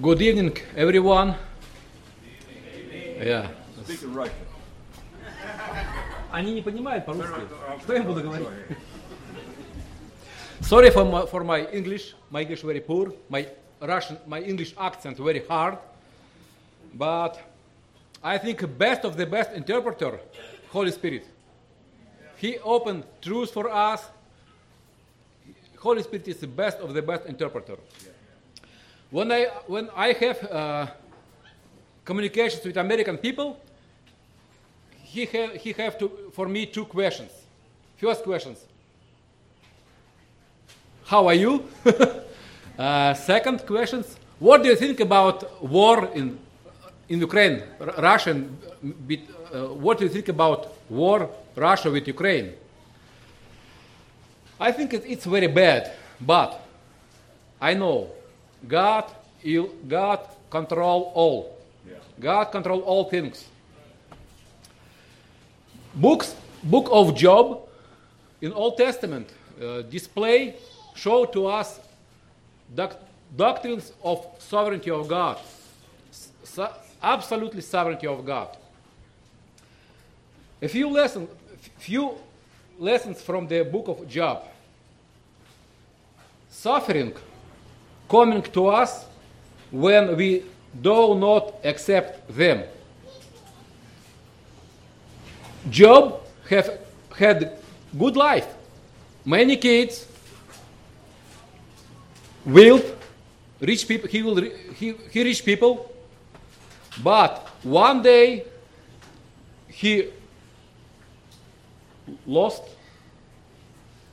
Good 0.00 0.20
evening, 0.20 0.56
everyone. 0.76 1.34
Yeah. 3.18 3.48
Speaking 3.84 4.12
Russian. 4.12 4.46
Они 6.30 6.54
не 6.54 6.62
понимают 6.62 7.06
по-русски. 7.06 7.40
Что 7.82 7.94
я 7.94 8.02
буду 8.02 8.22
говорить? 8.22 8.48
Sorry 10.60 10.90
for 10.90 11.04
my, 11.04 11.26
for 11.26 11.44
my 11.44 11.70
English. 11.72 12.14
My 12.30 12.42
English 12.42 12.62
very 12.62 12.80
poor. 12.80 13.12
My 13.28 13.46
Russian, 13.80 14.18
my 14.26 14.40
English 14.40 14.74
accent 14.78 15.18
very 15.18 15.42
hard. 15.48 15.78
But 16.94 17.38
I 18.22 18.38
think 18.38 18.60
best 18.78 19.04
of 19.04 19.16
the 19.16 19.26
best 19.26 19.52
interpreter, 19.52 20.20
Holy 20.70 20.90
Spirit. 20.90 21.26
He 22.36 22.58
opened 22.58 23.04
truth 23.22 23.52
for 23.52 23.70
us. 23.70 24.02
Holy 25.78 26.02
Spirit 26.02 26.28
is 26.28 26.38
the 26.38 26.46
best 26.46 26.78
of 26.78 26.92
the 26.92 27.02
best 27.02 27.26
interpreter. 27.26 27.76
When 29.09 29.31
I 29.31 29.45
when 29.67 29.89
I 29.95 30.11
have 30.13 30.43
uh, 30.51 30.87
communications 32.03 32.65
with 32.65 32.75
American 32.75 33.17
people, 33.17 33.57
he 35.03 35.25
have 35.25 35.55
he 35.55 35.71
have 35.73 35.97
to 35.99 36.31
for 36.33 36.47
me 36.47 36.65
two 36.65 36.85
questions. 36.85 37.31
First 37.97 38.23
questions. 38.23 38.59
How 41.05 41.25
are 41.27 41.33
you? 41.33 41.63
uh, 42.77 43.13
second 43.13 43.65
questions. 43.65 44.17
What 44.39 44.61
do 44.61 44.69
you 44.69 44.75
think 44.75 44.99
about 44.99 45.63
war 45.63 46.09
in 46.13 46.37
in 47.07 47.19
Ukraine, 47.21 47.63
R-? 47.79 48.27
Bit, 49.07 49.21
uh, 49.53 49.67
what 49.73 49.97
do 49.97 50.03
you 50.03 50.09
think 50.11 50.27
about 50.27 50.67
war 50.89 51.29
Russia 51.55 51.89
with 51.89 52.05
Ukraine? 52.07 52.53
I 54.59 54.71
think 54.73 54.93
it, 54.93 55.03
it's 55.07 55.25
very 55.25 55.47
bad, 55.47 55.93
but 56.19 56.59
I 57.61 57.73
know 57.73 58.11
God, 58.65 59.05
God 59.87 60.19
control 60.49 61.11
all. 61.13 61.57
God 62.19 62.45
control 62.45 62.79
all 62.81 63.03
things. 63.09 63.45
Books, 65.93 66.35
book 66.63 66.89
of 66.91 67.15
Job 67.15 67.61
in 68.41 68.53
Old 68.53 68.77
Testament 68.77 69.29
uh, 69.61 69.81
display 69.81 70.55
show 70.95 71.25
to 71.25 71.47
us 71.47 71.79
doc- 72.73 72.99
doctrines 73.35 73.93
of 74.03 74.25
sovereignty 74.39 74.89
of 74.91 75.07
God, 75.07 75.37
so- 76.43 76.73
absolutely 77.01 77.61
sovereignty 77.61 78.07
of 78.07 78.25
God. 78.25 78.55
A 80.61 80.67
few 80.67 80.89
lessons, 80.89 81.29
few 81.77 82.15
lessons 82.79 83.21
from 83.21 83.47
the 83.47 83.63
book 83.63 83.87
of 83.87 84.07
Job. 84.07 84.43
Suffering 86.49 87.13
coming 88.09 88.41
to 88.41 88.67
us 88.67 89.05
when 89.71 90.15
we 90.15 90.43
do 90.81 91.15
not 91.15 91.53
accept 91.63 92.27
them. 92.35 92.63
Job 95.69 96.21
have 96.49 96.79
had 97.15 97.57
good 97.97 98.15
life, 98.15 98.47
many 99.25 99.57
kids, 99.57 100.07
wealth, 102.45 102.95
rich 103.59 103.87
people. 103.87 104.07
He 104.07 104.21
will 104.21 104.41
he, 104.75 104.93
he 105.11 105.23
rich 105.23 105.43
people, 105.43 105.91
but 107.03 107.47
one 107.63 108.01
day 108.01 108.45
he 109.67 110.09
lost, 112.25 112.63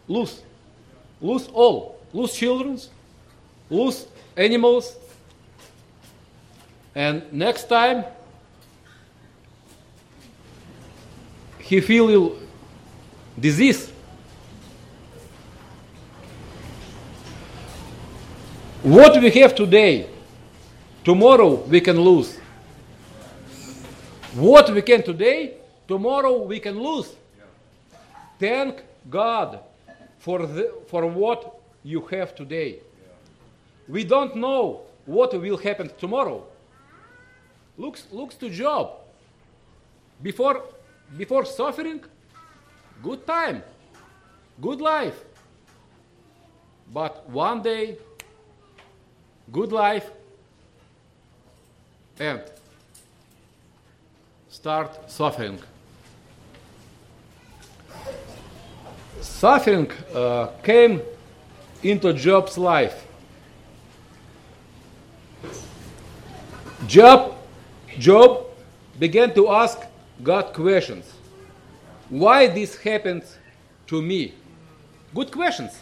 lose, 0.09 0.43
lose 1.21 1.49
all, 1.49 2.01
lose 2.13 2.35
children, 2.35 2.81
lose 3.75 4.07
animals, 4.37 4.97
and 6.95 7.33
next 7.33 7.65
time 7.69 8.05
he 11.59 11.81
feel 11.81 12.39
disease. 13.39 13.91
What 18.83 19.21
we 19.21 19.31
have 19.31 19.55
today, 19.55 20.07
tomorrow 21.05 21.55
we 21.55 21.81
can 21.81 21.99
lose. 21.99 22.39
What 24.35 24.71
we 24.75 24.83
can 24.83 25.03
today, 25.03 25.55
tomorrow 25.89 26.43
we 26.43 26.61
can 26.61 26.79
lose. 26.79 27.15
Thank 28.39 28.83
God 29.09 29.61
for, 30.19 30.47
the, 30.47 30.73
for 30.89 31.07
what 31.07 31.61
you 31.83 32.01
have 32.07 32.35
today. 32.35 32.81
We 33.89 34.05
don't 34.05 34.37
know 34.37 34.83
what 35.07 35.33
will 35.39 35.57
happen 35.57 35.91
tomorrow. 35.99 36.45
Looks, 37.77 38.07
looks 38.13 38.35
to 38.37 38.49
Job. 38.49 38.93
Before, 40.23 40.63
before 41.19 41.45
suffering, 41.45 42.01
good 43.03 43.27
time, 43.27 43.63
good 44.61 44.81
life. 44.81 45.25
But 46.93 47.29
one 47.29 47.63
day, 47.63 47.99
good 49.51 49.73
life, 49.73 50.11
and 52.19 52.41
start 54.49 55.11
suffering. 55.11 55.59
Suffering 59.21 59.91
uh, 60.15 60.47
came 60.63 61.03
into 61.83 62.13
Job's 62.13 62.57
life. 62.57 63.04
Job, 66.87 67.35
Job 67.99 68.47
began 68.99 69.35
to 69.35 69.49
ask 69.51 69.79
God 70.23 70.53
questions. 70.53 71.13
Why 72.09 72.47
this 72.47 72.77
happened 72.77 73.25
to 73.87 74.03
me? 74.03 74.35
Good 75.15 75.31
questions. 75.31 75.81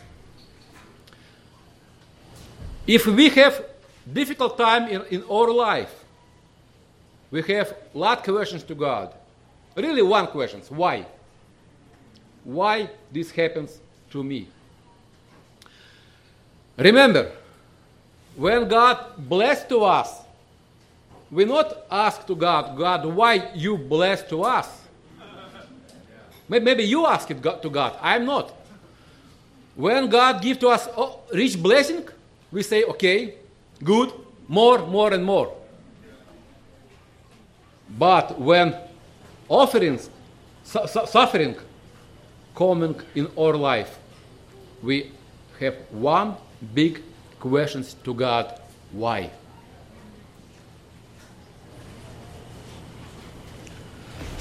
If 2.87 3.07
we 3.07 3.29
have 3.31 3.65
difficult 4.12 4.59
time 4.59 4.89
in, 4.89 5.03
in 5.11 5.25
our 5.31 5.53
life, 5.53 6.05
we 7.31 7.43
have 7.43 7.75
lot 7.95 8.23
questions 8.25 8.62
to 8.65 8.75
God. 8.75 9.15
Really 9.77 10.03
one 10.03 10.27
question, 10.27 10.61
why? 10.69 11.07
Why 12.45 12.91
this 13.11 13.31
happens 13.31 13.81
to 14.11 14.23
me? 14.23 14.49
Remember, 16.77 17.33
when 18.37 18.69
God 18.69 19.12
blessed 19.17 19.69
to 19.69 19.85
us, 19.85 20.22
we 21.32 21.47
not 21.47 21.87
ask 21.91 22.26
to 22.26 22.34
God, 22.37 22.76
God, 22.76 23.06
why 23.06 23.50
you 23.54 23.78
blessed 23.78 24.28
to 24.28 24.43
us? 24.44 24.69
Maybe 26.47 26.84
you 26.84 27.06
ask 27.06 27.31
it 27.31 27.43
to 27.43 27.70
God. 27.70 27.97
I'm 28.03 28.26
not. 28.26 28.53
When 29.75 30.10
God 30.10 30.43
give 30.43 30.59
to 30.60 30.69
us 30.69 30.87
rich 31.32 31.60
blessing, 31.60 32.06
we 32.53 32.62
say, 32.62 32.84
okay, 32.84 33.37
good, 33.82 34.12
more, 34.47 34.87
more, 34.87 35.15
and 35.15 35.25
more. 35.25 35.56
But 37.88 38.38
when 38.38 38.75
offerings, 39.49 40.10
su- 40.64 40.87
su- 40.87 41.06
suffering 41.06 41.56
coming 42.54 42.94
in 43.14 43.28
our 43.38 43.56
life, 43.56 43.99
we 44.82 45.10
have 45.59 45.76
one 45.91 46.37
big 46.75 47.03
questions 47.41 47.94
to 48.04 48.12
God: 48.12 48.60
Why? 48.93 49.31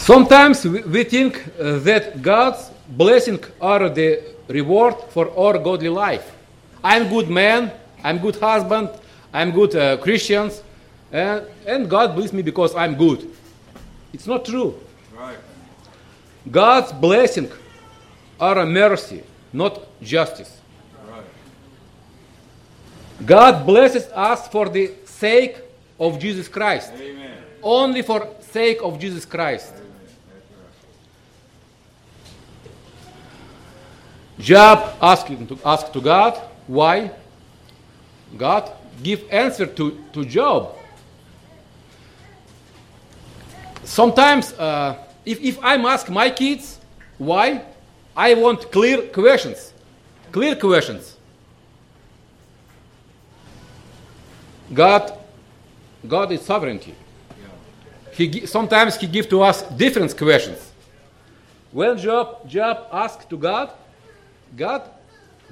Sometimes 0.02 0.66
we 0.66 1.04
think 1.04 1.48
uh, 1.60 1.78
that 1.78 2.24
God's 2.24 2.72
blessing 2.90 3.40
are 3.62 3.88
the 3.88 4.24
reward 4.48 4.96
for 5.10 5.30
our 5.38 5.60
godly 5.60 5.90
life. 5.90 6.36
I'm 6.84 7.08
good 7.08 7.30
man. 7.30 7.72
I'm 8.03 8.18
good 8.18 8.36
husband. 8.38 8.90
I'm 9.32 9.52
good 9.52 9.76
uh, 9.76 9.98
Christians, 9.98 10.64
and, 11.12 11.46
and 11.68 11.88
God 11.88 12.16
bless 12.16 12.34
me 12.34 12.42
because 12.42 12.74
I'm 12.74 12.96
good. 12.96 13.30
It's 14.12 14.26
not 14.26 14.44
true. 14.44 14.74
Right. 15.16 15.38
God's 16.50 16.92
blessing 16.94 17.52
are 18.40 18.58
a 18.58 18.66
mercy, 18.66 19.22
not 19.54 19.86
justice. 20.02 20.59
Right. 21.08 21.24
God 23.24 23.68
blesses 23.68 24.08
us 24.16 24.47
for 24.47 24.68
the 24.68 24.94
sake 25.06 25.59
of 26.00 26.18
Jesus 26.18 26.47
Christ. 26.47 26.92
Amen. 26.96 27.38
Only 27.62 28.02
for 28.02 28.28
sake 28.40 28.80
of 28.82 28.97
Jesus 28.97 29.26
Christ. 29.26 29.76
Job 34.40 34.98
asking 35.02 35.48
to 35.48 35.60
ask 35.66 35.92
to 35.92 36.02
God 36.02 36.38
why. 36.68 37.12
God 38.38 38.72
give 39.04 39.24
answer 39.30 39.66
to, 39.66 39.98
to 40.14 40.26
Job. 40.26 40.76
Sometimes, 43.84 44.54
uh, 44.54 44.98
if, 45.26 45.42
if 45.42 45.60
I'm 45.64 45.86
ask 45.86 46.10
my 46.10 46.30
kids 46.30 46.80
why, 47.18 47.64
I 48.16 48.34
want 48.36 48.72
clear 48.72 49.02
questions. 49.08 49.74
Clear 50.32 50.56
questions. 50.56 51.18
God 54.74 55.18
God 56.08 56.32
is 56.32 56.42
sovereignty. 56.42 56.96
He 58.14 58.46
sometimes 58.46 58.96
he 58.96 59.08
give 59.08 59.30
to 59.30 59.42
us 59.44 59.64
different 59.64 60.18
questions. 60.18 60.72
When 61.72 61.98
Job 61.98 62.48
Job 62.48 62.88
asked 62.92 63.30
to 63.30 63.38
God, 63.38 63.72
God 64.56 64.90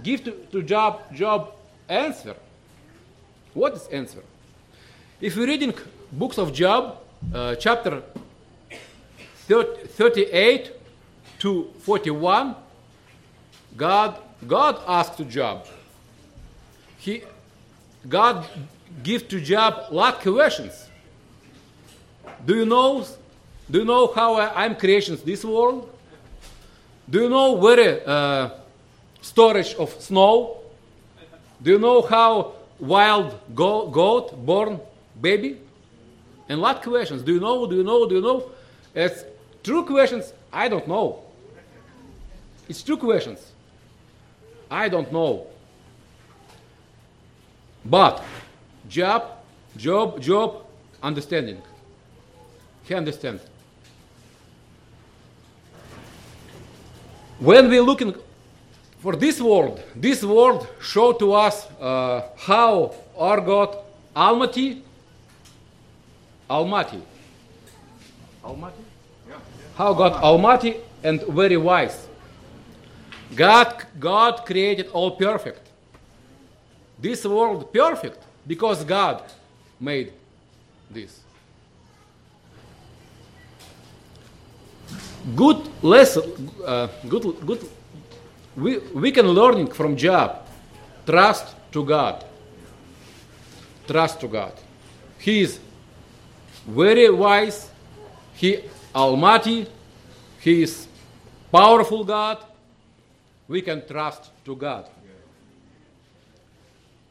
give 0.04 0.24
to, 0.24 0.32
to 0.52 0.64
Job 0.64 1.02
Job 1.14 1.54
answer. 1.88 2.36
What 3.54 3.74
is 3.74 3.88
answer? 3.88 4.24
If 5.22 5.36
you're 5.36 5.48
reading 5.48 5.74
books 6.12 6.38
of 6.38 6.54
Job, 6.54 6.98
uh, 7.34 7.56
chapter 7.56 8.04
30 9.48 9.88
38 9.88 10.72
to 11.40 11.72
41, 11.80 12.56
God 13.76 14.22
God 14.48 14.82
asked 14.88 15.18
to 15.18 15.26
Job. 15.26 15.66
He 16.98 17.24
God 18.08 18.46
give 19.04 19.28
to 19.30 19.42
Job 19.42 19.92
lot 19.92 20.22
questions. 20.22 20.88
Do 22.46 22.56
you 22.56 22.66
know? 22.66 23.06
Do 23.70 23.80
you 23.80 23.86
know 23.86 24.12
how 24.14 24.36
I, 24.36 24.66
I'm 24.66 24.76
creations 24.76 25.22
this 25.22 25.44
world? 25.46 25.90
Do 27.10 27.24
you 27.24 27.30
know 27.30 27.54
where 27.54 28.08
uh, 28.08 28.50
storage 29.22 29.74
of 29.76 29.90
snow? 30.02 30.58
Do 31.62 31.72
you 31.72 31.80
know 31.80 32.02
how 32.02 32.54
wild 32.80 33.38
go- 33.54 33.88
goat 33.88 34.46
born 34.46 34.80
baby? 35.20 35.60
And 36.48 36.62
lot 36.62 36.82
questions. 36.82 37.22
Do 37.22 37.34
you 37.34 37.40
know? 37.40 37.68
Do 37.68 37.76
you 37.76 37.84
know? 37.84 38.08
Do 38.08 38.16
you 38.16 38.22
know? 38.22 38.50
It's 38.96 39.24
true 39.64 39.86
questions. 39.86 40.34
I 40.52 40.68
don't 40.68 40.88
know. 40.88 41.24
It's 42.68 42.82
true 42.82 42.98
questions. 42.98 43.40
I 44.72 44.90
don't 44.90 45.12
know. 45.12 45.48
But 47.86 48.24
Job, 48.88 49.24
Job, 49.78 50.22
Job, 50.22 50.66
understanding. 51.02 51.62
He 52.84 52.94
understands. 52.94 53.44
When 57.40 57.70
we're 57.70 57.82
looking 57.82 58.16
for 59.00 59.16
this 59.16 59.40
world, 59.42 59.82
this 59.96 60.24
world 60.24 60.68
show 60.82 61.14
to 61.14 61.34
us 61.34 61.66
uh, 61.80 62.24
how 62.38 62.94
our 63.18 63.40
God 63.42 63.78
Almighty, 64.16 64.84
Almighty, 66.50 67.02
Almighty, 68.44 68.84
how 69.76 69.94
God 69.94 70.14
Almighty 70.14 70.78
and 71.04 71.22
very 71.24 71.58
wise. 71.58 72.08
God, 73.36 73.86
God 74.00 74.46
created 74.46 74.88
all 74.92 75.12
perfect. 75.12 75.70
This 77.00 77.24
world 77.24 77.72
perfect 77.72 78.22
because 78.46 78.84
God 78.84 79.24
made 79.80 80.12
this. 80.90 81.22
Good 85.36 85.70
lesson, 85.84 86.50
uh, 86.66 86.88
good, 87.08 87.24
good. 87.46 87.70
We, 88.60 88.78
we 88.94 89.12
can 89.12 89.28
learn 89.28 89.68
from 89.68 89.96
Job. 89.96 90.46
Trust 91.06 91.56
to 91.72 91.86
God. 91.86 92.26
Trust 93.88 94.20
to 94.20 94.28
God. 94.28 94.54
He 95.18 95.42
is 95.42 95.60
very 96.68 97.10
wise. 97.10 97.70
He 98.34 98.60
Almighty. 98.94 99.68
He 100.40 100.64
is 100.64 100.88
powerful 101.52 102.04
God. 102.04 102.38
We 103.48 103.62
can 103.62 103.86
trust 103.88 104.30
to 104.46 104.56
God. 104.56 104.86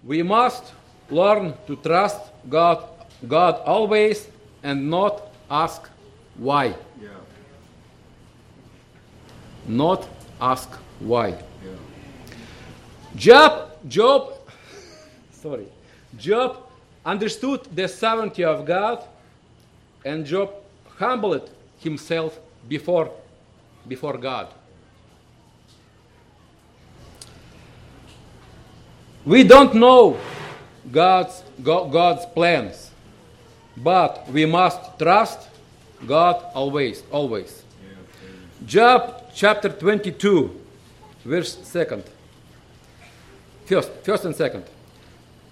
We 0.05 0.23
must 0.23 0.73
learn 1.11 1.55
to 1.67 1.77
trust 1.77 2.21
God, 2.49 2.85
God 3.27 3.61
always, 3.65 4.29
and 4.63 4.89
not 4.89 5.23
ask 5.51 5.89
why. 6.37 6.75
Yeah, 7.01 7.09
Not 9.67 10.09
ask 10.41 10.71
why. 11.01 11.35
Job, 13.17 13.71
Job, 13.89 14.35
sorry, 15.33 15.67
Job 16.17 16.59
understood 17.05 17.65
the 17.75 17.89
sovereignty 17.89 18.45
of 18.45 18.65
God, 18.67 19.05
and 20.05 20.25
Job 20.25 20.53
humbled 20.97 21.51
himself 21.79 22.39
before, 22.69 23.11
before 23.87 24.19
God. 24.19 24.49
We 29.25 29.45
don't 29.45 29.75
know 29.75 30.19
God's, 30.91 31.43
God's 31.63 32.25
plans, 32.27 32.91
but 33.77 34.29
we 34.31 34.47
must 34.47 34.99
trust 34.99 35.49
God 36.07 36.45
always, 36.55 37.03
always. 37.11 37.63
Job 38.65 39.25
chapter 39.35 39.69
22, 39.69 40.59
verse 41.29 41.57
2nd. 41.57 42.05
First, 43.67 43.91
first 44.03 44.25
and 44.25 44.35
second. 44.35 44.65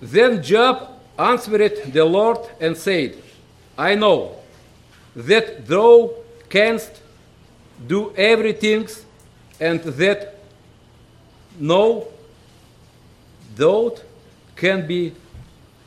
Then 0.00 0.42
Job 0.42 0.88
answered 1.18 1.92
the 1.92 2.04
Lord 2.04 2.38
and 2.60 2.76
said, 2.76 3.16
I 3.76 3.94
know 3.94 4.36
that 5.14 5.66
thou 5.66 6.10
canst 6.48 7.02
do 7.86 8.14
everything, 8.16 8.88
and 9.60 9.80
that 9.82 10.38
no 11.58 12.08
doubt 13.54 14.02
can 14.54 14.86
be 14.86 15.12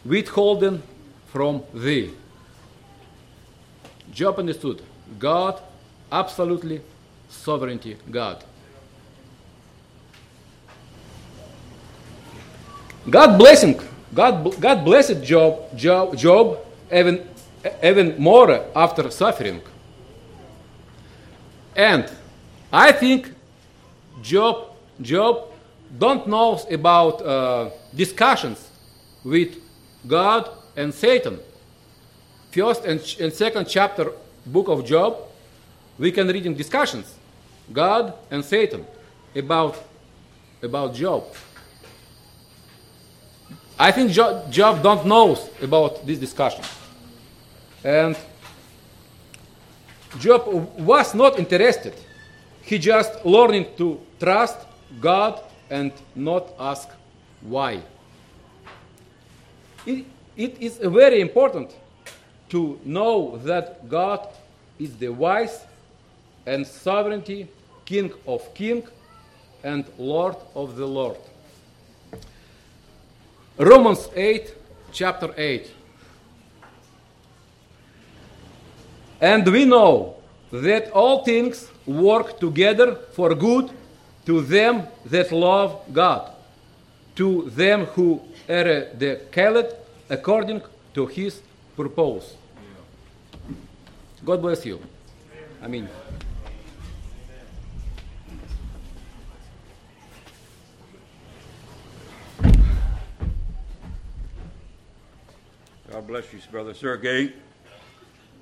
withholden 0.06 0.84
from 1.28 1.64
thee. 1.74 2.12
Job 4.12 4.38
understood 4.40 4.82
God, 5.18 5.60
absolutely 6.12 6.82
sovereignty 7.30 7.98
God. 8.10 8.44
God 13.10 13.38
blessing, 13.38 13.80
God, 14.14 14.60
God 14.60 14.86
blessed 14.86 15.24
Job, 15.24 15.76
Job, 15.76 16.16
Job 16.16 16.60
even, 16.92 17.28
even 17.84 18.16
more 18.18 18.66
after 18.76 19.10
suffering. 19.10 19.62
And 21.76 22.12
I 22.72 22.92
think 22.92 23.34
Job, 24.22 24.74
Job 25.02 25.52
don't 25.98 26.28
know 26.28 26.60
about 26.70 27.22
uh, 27.22 27.70
discussions 27.96 28.70
with 29.24 29.58
God 30.06 30.50
and 30.76 30.94
Satan. 30.94 31.40
First 32.52 32.86
and, 32.86 33.00
and 33.20 33.34
second 33.34 33.68
chapter 33.68 34.12
book 34.46 34.68
of 34.68 34.86
Job, 34.86 35.18
we 35.98 36.12
can 36.12 36.28
read 36.28 36.46
in 36.46 36.56
discussions, 36.56 37.14
God 37.72 38.14
and 38.32 38.44
Satan, 38.44 38.86
about, 39.36 39.78
about 40.62 40.94
Job. 40.94 41.24
I 43.82 43.92
think 43.94 44.12
Job, 44.12 44.52
Job 44.52 44.84
don't 44.84 45.06
know 45.06 45.38
about 45.62 46.06
this 46.06 46.20
discussion. 46.20 46.66
And 47.82 48.18
Job 50.20 50.48
was 50.78 51.16
not 51.16 51.40
interested. 51.40 51.94
He 52.62 52.78
just 52.78 53.26
learning 53.26 53.68
to 53.78 54.02
trust 54.20 54.58
God 55.00 55.42
and 55.70 55.94
not 56.14 56.50
ask 56.60 56.90
why. 57.42 57.82
It, 59.86 60.06
it 60.36 60.58
is 60.60 60.78
very 60.80 61.22
important 61.22 61.72
to 62.50 62.78
know 62.84 63.38
that 63.46 63.88
God 63.88 64.28
is 64.78 64.98
the 64.98 65.08
wise 65.08 65.66
and 66.46 66.68
sovereignty 66.68 67.48
King 67.86 68.12
of 68.28 68.54
King 68.54 68.86
and 69.64 69.86
Lord 69.98 70.36
of 70.54 70.76
the 70.76 70.86
Lord. 70.86 71.18
Romans 73.60 74.08
8, 74.16 74.56
chapter 74.94 75.34
8. 75.38 75.70
And 79.20 79.46
we 79.52 79.66
know 79.66 80.16
that 80.50 80.90
all 80.92 81.26
things 81.26 81.70
work 81.86 82.40
together 82.40 82.96
for 83.12 83.36
good 83.36 83.70
to 84.26 84.40
them 84.40 84.88
that 85.06 85.34
love 85.34 85.82
God, 85.92 86.32
to 87.16 87.50
them 87.50 87.86
who 87.88 88.22
are 88.48 88.88
the 88.98 89.20
called 89.30 89.76
according 90.10 90.62
to 90.94 91.06
his 91.08 91.42
purpose. 91.76 92.36
God 94.24 94.42
bless 94.42 94.66
you. 94.66 94.80
I 95.62 95.68
mean. 95.68 95.90
God 105.92 106.06
bless 106.06 106.32
you, 106.32 106.40
Brother 106.52 106.76
Sergey. 106.76 107.34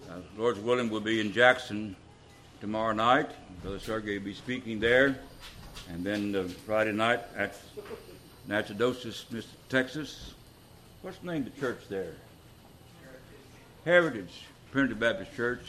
Uh, 0.10 0.16
Lord's 0.38 0.60
willing, 0.60 0.90
we'll 0.90 1.00
be 1.00 1.22
in 1.22 1.32
Jackson 1.32 1.96
tomorrow 2.60 2.92
night. 2.92 3.30
Brother 3.62 3.80
Sergey 3.80 4.18
will 4.18 4.26
be 4.26 4.34
speaking 4.34 4.82
there. 4.82 5.18
And 5.90 6.04
then 6.04 6.36
uh, 6.36 6.44
Friday 6.66 6.92
night 6.92 7.22
at 7.38 7.56
Nacogdoches, 8.48 9.26
Texas. 9.70 10.34
What's 11.02 11.20
the 11.20 11.28
name 11.28 11.48
of 11.48 11.54
the 11.54 11.60
church 11.62 11.84
there? 11.88 12.16
Heritage 13.86 14.44
Primitive 14.72 15.00
Baptist 15.00 15.34
Church, 15.34 15.62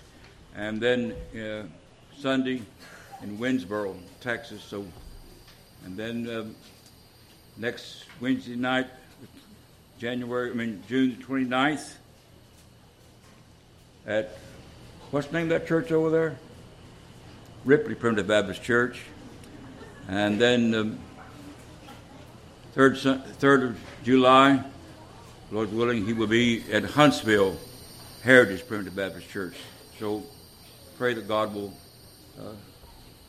and 0.57 0.81
then 0.81 1.15
uh, 1.41 1.63
Sunday 2.19 2.61
in 3.23 3.39
Winnsboro, 3.39 3.95
Texas. 4.21 4.65
So, 4.65 4.85
and 5.85 5.97
then 5.97 6.29
uh, 6.29 6.45
next 7.57 8.07
Wednesday 8.21 8.57
night, 8.57 8.89
January, 9.99 10.53
I 10.53 10.55
mean 10.55 10.81
June 10.89 11.17
29th, 11.17 11.95
at 14.07 14.39
what's 15.11 15.27
the 15.27 15.33
name 15.33 15.51
of 15.51 15.61
that 15.61 15.67
church 15.67 15.91
over 15.91 16.09
there? 16.09 16.39
Ripley 17.65 17.97
Primitive 17.97 18.29
Baptist 18.29 18.63
Church, 18.63 19.03
and 20.07 20.41
then 20.41 20.73
um, 20.75 20.99
third 22.75 22.97
third 22.97 23.65
of 23.65 23.81
July, 24.05 24.63
Lord 25.51 25.73
willing, 25.73 26.07
he 26.07 26.13
will 26.13 26.29
be 26.29 26.63
at 26.73 26.85
Huntsville 26.85 27.57
Heritage 28.23 28.69
Primitive 28.69 28.95
Baptist 28.95 29.29
Church. 29.29 29.57
So 29.99 30.23
pray 30.97 31.15
that 31.15 31.27
God 31.27 31.53
will 31.53 31.73
uh, 32.39 32.53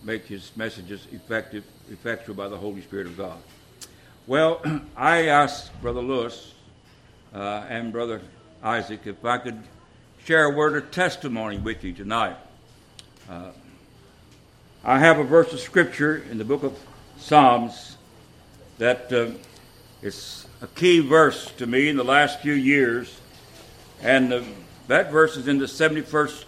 make 0.04 0.28
his 0.28 0.56
messages 0.56 1.08
effective, 1.12 1.64
effectual 1.90 2.36
by 2.36 2.48
the 2.48 2.58
Holy 2.58 2.82
Spirit 2.84 3.08
of 3.08 3.18
God. 3.18 3.40
Well, 4.28 4.62
I 4.96 5.30
asked 5.30 5.82
Brother 5.82 6.02
Lewis 6.02 6.54
uh, 7.34 7.66
and 7.70 7.92
Brother 7.92 8.22
Isaac 8.64 9.02
if 9.06 9.24
I 9.24 9.38
could 9.38 9.62
share 10.26 10.46
a 10.46 10.56
word 10.56 10.76
of 10.76 10.92
testimony 10.92 11.58
with 11.58 11.84
you 11.84 11.94
tonight. 11.94 12.38
Uh, 13.30 13.52
I 14.84 15.00
have 15.00 15.20
a 15.20 15.24
verse 15.24 15.52
of 15.54 15.60
scripture 15.60 16.24
in 16.30 16.38
the 16.38 16.46
book 16.46 16.64
of 16.64 16.78
Psalms 17.18 17.98
that 18.78 19.12
uh, 19.12 19.32
is 20.02 20.48
a 20.62 20.68
key 20.68 21.00
verse 21.00 21.52
to 21.58 21.68
me 21.68 21.90
in 21.90 21.98
the 21.98 22.04
last 22.04 22.40
few 22.40 22.54
years, 22.54 23.20
and 24.02 24.34
uh, 24.34 24.42
that 24.88 25.12
verse 25.12 25.38
is 25.38 25.48
in 25.48 25.58
the 25.58 25.66
71st 25.66 26.46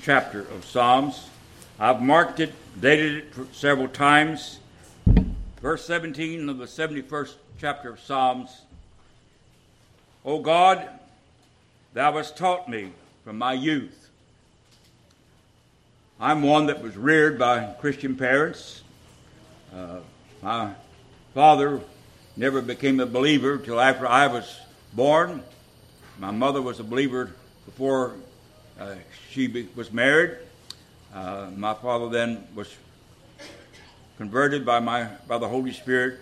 chapter 0.00 0.40
of 0.40 0.64
Psalms. 0.64 1.28
I've 1.78 2.00
marked 2.00 2.40
it, 2.40 2.52
dated 2.80 3.16
it 3.16 3.54
several 3.54 3.88
times. 3.88 4.58
Verse 5.60 5.84
17 5.86 6.48
of 6.48 6.58
the 6.58 6.66
71st 6.66 7.34
chapter 7.58 7.90
of 7.90 8.00
Psalms. 8.00 8.62
O 10.26 10.38
God, 10.38 10.88
thou 11.92 12.12
hast 12.12 12.38
taught 12.38 12.66
me 12.66 12.92
from 13.24 13.36
my 13.36 13.52
youth. 13.52 14.08
I'm 16.18 16.42
one 16.42 16.66
that 16.66 16.82
was 16.82 16.96
reared 16.96 17.38
by 17.38 17.74
Christian 17.78 18.16
parents. 18.16 18.82
Uh, 19.74 19.98
my 20.40 20.70
father 21.34 21.78
never 22.38 22.62
became 22.62 23.00
a 23.00 23.06
believer 23.06 23.58
till 23.58 23.78
after 23.78 24.06
I 24.06 24.28
was 24.28 24.60
born. 24.94 25.42
My 26.18 26.30
mother 26.30 26.62
was 26.62 26.80
a 26.80 26.84
believer 26.84 27.32
before 27.66 28.14
uh, 28.80 28.94
she 29.28 29.46
be, 29.46 29.68
was 29.76 29.92
married. 29.92 30.38
Uh, 31.12 31.50
my 31.54 31.74
father 31.74 32.08
then 32.08 32.48
was 32.54 32.74
converted 34.16 34.64
by 34.64 34.80
my 34.80 35.04
by 35.28 35.36
the 35.36 35.48
Holy 35.48 35.74
Spirit 35.74 36.20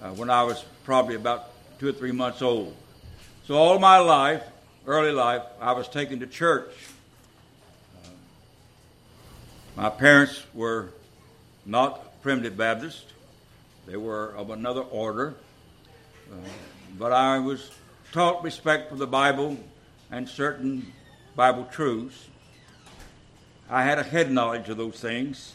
uh, 0.00 0.10
when 0.10 0.30
I 0.30 0.44
was 0.44 0.64
probably 0.84 1.16
about 1.16 1.50
two 1.80 1.88
or 1.88 1.92
three 1.92 2.12
months 2.12 2.40
old. 2.40 2.76
So 3.46 3.56
all 3.56 3.78
my 3.78 3.98
life, 3.98 4.42
early 4.86 5.12
life, 5.12 5.42
I 5.60 5.72
was 5.72 5.86
taken 5.86 6.20
to 6.20 6.26
church. 6.26 6.70
Uh, 8.02 8.08
my 9.76 9.90
parents 9.90 10.42
were 10.54 10.88
not 11.66 12.22
primitive 12.22 12.56
Baptist; 12.56 13.04
they 13.86 13.98
were 13.98 14.30
of 14.30 14.48
another 14.48 14.80
order. 14.80 15.34
Uh, 16.32 16.36
but 16.98 17.12
I 17.12 17.38
was 17.38 17.70
taught 18.12 18.42
respect 18.42 18.88
for 18.88 18.96
the 18.96 19.06
Bible 19.06 19.58
and 20.10 20.26
certain 20.26 20.90
Bible 21.36 21.68
truths. 21.70 22.28
I 23.68 23.82
had 23.82 23.98
a 23.98 24.04
head 24.04 24.30
knowledge 24.30 24.70
of 24.70 24.78
those 24.78 24.98
things. 24.98 25.52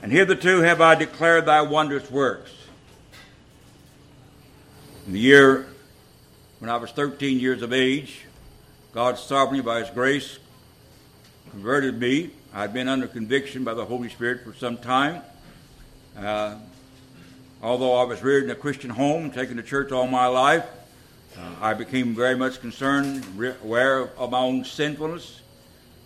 And 0.00 0.12
hitherto 0.12 0.60
have 0.60 0.80
I 0.80 0.94
declared 0.94 1.46
thy 1.46 1.62
wondrous 1.62 2.08
works. 2.08 2.52
In 5.08 5.14
the 5.14 5.20
year 5.20 5.66
when 6.58 6.68
I 6.68 6.76
was 6.76 6.90
13 6.90 7.40
years 7.40 7.62
of 7.62 7.72
age, 7.72 8.26
God 8.92 9.18
sovereignly, 9.18 9.62
by 9.62 9.78
His 9.78 9.88
grace, 9.88 10.38
converted 11.50 11.98
me. 11.98 12.28
I 12.52 12.60
had 12.60 12.74
been 12.74 12.88
under 12.88 13.06
conviction 13.06 13.64
by 13.64 13.72
the 13.72 13.86
Holy 13.86 14.10
Spirit 14.10 14.44
for 14.44 14.52
some 14.52 14.76
time. 14.76 15.22
Uh, 16.14 16.56
although 17.62 17.94
I 17.94 18.04
was 18.04 18.22
reared 18.22 18.44
in 18.44 18.50
a 18.50 18.54
Christian 18.54 18.90
home, 18.90 19.30
taken 19.30 19.56
to 19.56 19.62
church 19.62 19.92
all 19.92 20.06
my 20.06 20.26
life, 20.26 20.66
uh, 21.38 21.54
I 21.58 21.72
became 21.72 22.14
very 22.14 22.36
much 22.36 22.60
concerned, 22.60 23.24
aware 23.64 24.10
of 24.18 24.32
my 24.32 24.40
own 24.40 24.62
sinfulness, 24.62 25.40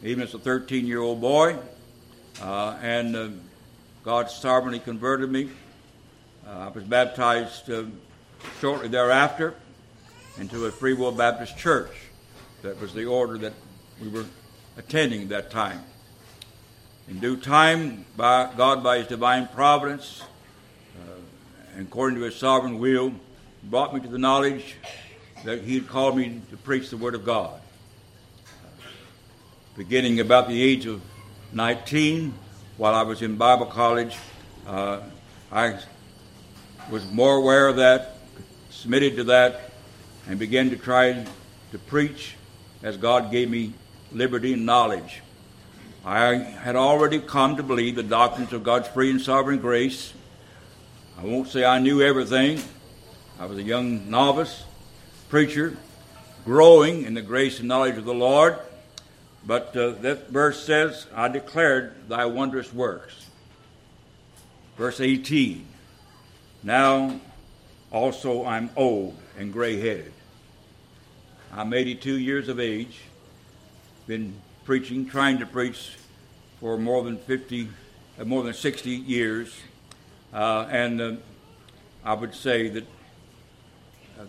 even 0.05 0.23
as 0.23 0.33
a 0.33 0.39
13 0.39 0.87
year 0.87 1.01
old 1.01 1.21
boy. 1.21 1.57
Uh, 2.41 2.79
and 2.81 3.17
uh, 3.17 3.29
God 4.05 4.31
sovereignly 4.31 4.79
converted 4.79 5.29
me. 5.29 5.51
Uh, 6.47 6.51
I 6.51 6.69
was 6.69 6.85
baptized 6.85 7.69
uh, 7.69 7.83
shortly 8.61 8.89
thereafter 8.89 9.55
into 10.39 10.67
a 10.67 10.71
Free 10.71 10.95
Will 10.95 11.13
Baptist 11.13 11.57
church. 11.57 11.91
That 12.63 12.81
was 12.81 12.95
the 12.95 13.07
order 13.07 13.39
that 13.39 13.53
we 14.01 14.09
were 14.09 14.25
attending 14.77 15.23
at 15.23 15.29
that 15.31 15.51
time. 15.51 15.83
In 17.09 17.19
due 17.19 17.37
time, 17.37 18.05
by 18.17 18.51
God, 18.57 18.83
by 18.83 18.99
His 18.99 19.09
divine 19.09 19.49
providence, 19.49 20.23
uh, 20.97 21.77
and 21.77 21.87
according 21.87 22.19
to 22.19 22.25
His 22.25 22.37
sovereign 22.37 22.79
will, 22.79 23.13
brought 23.65 23.95
me 23.95 24.01
to 24.01 24.09
the 24.09 24.19
knowledge 24.19 24.77
that 25.45 25.63
he 25.63 25.75
had 25.75 25.89
called 25.89 26.17
me 26.17 26.41
to 26.51 26.57
preach 26.57 26.91
the 26.91 26.97
Word 26.97 27.15
of 27.15 27.25
God. 27.25 27.61
Beginning 29.77 30.21
about 30.21 30.49
the 30.49 30.63
age 30.63 30.87
of 30.87 31.01
19, 31.53 32.35
while 32.77 32.95
I 32.95 33.03
was 33.03 33.23
in 33.23 33.37
Bible 33.37 33.67
college, 33.67 34.17
uh, 34.67 35.01
I 35.51 35.79
was 36.91 37.11
more 37.11 37.37
aware 37.37 37.69
of 37.69 37.77
that, 37.77 38.17
submitted 38.83 39.15
to 39.15 39.23
that, 39.23 39.71
and 40.27 40.41
began 40.41 40.69
to 40.71 40.77
try 40.77 41.25
to 41.71 41.79
preach 41.79 42.35
as 42.83 42.97
God 42.97 43.31
gave 43.31 43.49
me 43.49 43.75
liberty 44.11 44.55
and 44.55 44.67
knowledge. 44.67 45.23
I 46.05 46.35
had 46.35 46.75
already 46.75 47.21
come 47.21 47.59
to 47.59 47.63
believe 47.63 47.95
the 47.95 48.03
doctrines 48.03 48.53
of 48.53 48.65
God's 48.65 48.89
free 48.89 49.13
and 49.13 49.21
sovereign 49.21 49.61
grace. 49.61 50.13
I 51.17 51.25
won't 51.25 51.47
say 51.47 51.65
I 51.65 51.79
knew 51.79 52.03
everything. 52.03 52.61
I 53.39 53.47
was 53.47 53.57
a 53.57 53.63
young 53.63 54.11
novice, 54.11 54.65
preacher, 55.29 55.77
growing 56.45 57.05
in 57.05 57.15
the 57.15 57.23
grace 57.23 57.61
and 57.61 57.69
knowledge 57.69 57.99
of 57.99 58.05
the 58.05 58.13
Lord. 58.13 58.59
But 59.47 59.77
uh, 59.77 59.91
that 60.01 60.29
verse 60.31 60.65
says, 60.65 61.07
I 61.15 61.29
declared 61.29 62.09
thy 62.09 62.27
wondrous 62.27 62.73
works. 62.73 63.27
Verse 64.77 65.01
18, 65.01 65.69
now 66.65 67.21
also 67.93 68.45
I'm 68.45 68.71
old 68.75 69.17
and 69.39 69.53
gray 69.53 69.79
headed. 69.79 70.13
I'm 71.53 71.75
82 71.75 72.15
years 72.15 72.49
of 72.49 72.59
age, 72.59 73.01
been 74.07 74.35
preaching, 74.65 75.07
trying 75.07 75.39
to 75.39 75.47
preach 75.47 75.97
for 76.61 76.79
more 76.79 77.05
than 77.05 77.19
50, 77.19 77.69
uh, 78.19 78.25
more 78.25 78.43
than 78.43 78.55
60 78.55 78.91
years. 78.91 79.55
Uh, 80.33 80.67
and 80.71 81.01
uh, 81.01 81.13
I 82.05 82.15
would 82.15 82.35
say 82.35 82.69
that 82.71 82.87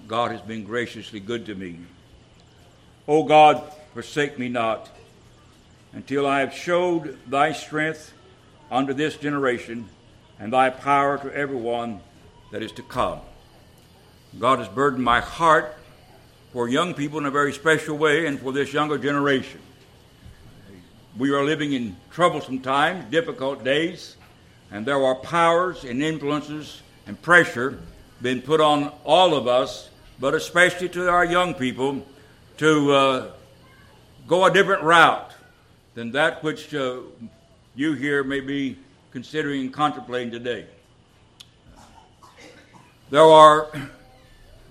God 0.07 0.31
has 0.31 0.41
been 0.41 0.65
graciously 0.65 1.21
good 1.21 1.45
to 1.45 1.55
me. 1.55 1.79
O 3.07 3.23
God, 3.23 3.63
forsake 3.93 4.37
me 4.37 4.49
not 4.49 4.89
until 5.93 6.27
I 6.27 6.41
have 6.41 6.53
showed 6.53 7.17
thy 7.29 7.53
strength 7.53 8.13
unto 8.69 8.93
this 8.93 9.15
generation 9.15 9.87
and 10.39 10.51
thy 10.51 10.69
power 10.71 11.17
to 11.19 11.33
everyone 11.33 12.01
that 12.51 12.61
is 12.61 12.71
to 12.73 12.81
come. 12.83 13.19
God 14.39 14.59
has 14.59 14.67
burdened 14.67 15.03
my 15.03 15.21
heart 15.21 15.77
for 16.51 16.67
young 16.67 16.93
people 16.93 17.19
in 17.19 17.25
a 17.25 17.31
very 17.31 17.53
special 17.53 17.97
way 17.97 18.25
and 18.25 18.39
for 18.39 18.51
this 18.51 18.73
younger 18.73 18.97
generation. 18.97 19.59
We 21.17 21.31
are 21.31 21.43
living 21.43 21.73
in 21.73 21.95
troublesome 22.09 22.61
times, 22.61 23.05
difficult 23.11 23.63
days, 23.63 24.17
and 24.71 24.85
there 24.85 25.03
are 25.03 25.15
powers 25.15 25.83
and 25.83 26.01
influences 26.01 26.81
and 27.05 27.21
pressure 27.21 27.79
being 28.21 28.41
put 28.41 28.59
on 28.59 28.91
all 29.03 29.35
of 29.35 29.47
us, 29.47 29.89
but 30.19 30.33
especially 30.33 30.89
to 30.89 31.09
our 31.09 31.25
young 31.25 31.53
people, 31.53 32.05
to 32.57 32.91
uh, 32.91 33.31
go 34.27 34.45
a 34.45 34.51
different 34.51 34.81
route 34.81 35.31
than 35.93 36.11
that 36.11 36.43
which 36.43 36.73
uh, 36.73 37.01
you 37.75 37.93
here 37.93 38.23
may 38.23 38.39
be 38.39 38.77
considering 39.11 39.61
and 39.61 39.73
contemplating 39.73 40.31
today. 40.31 40.65
There 43.11 43.21
are 43.21 43.69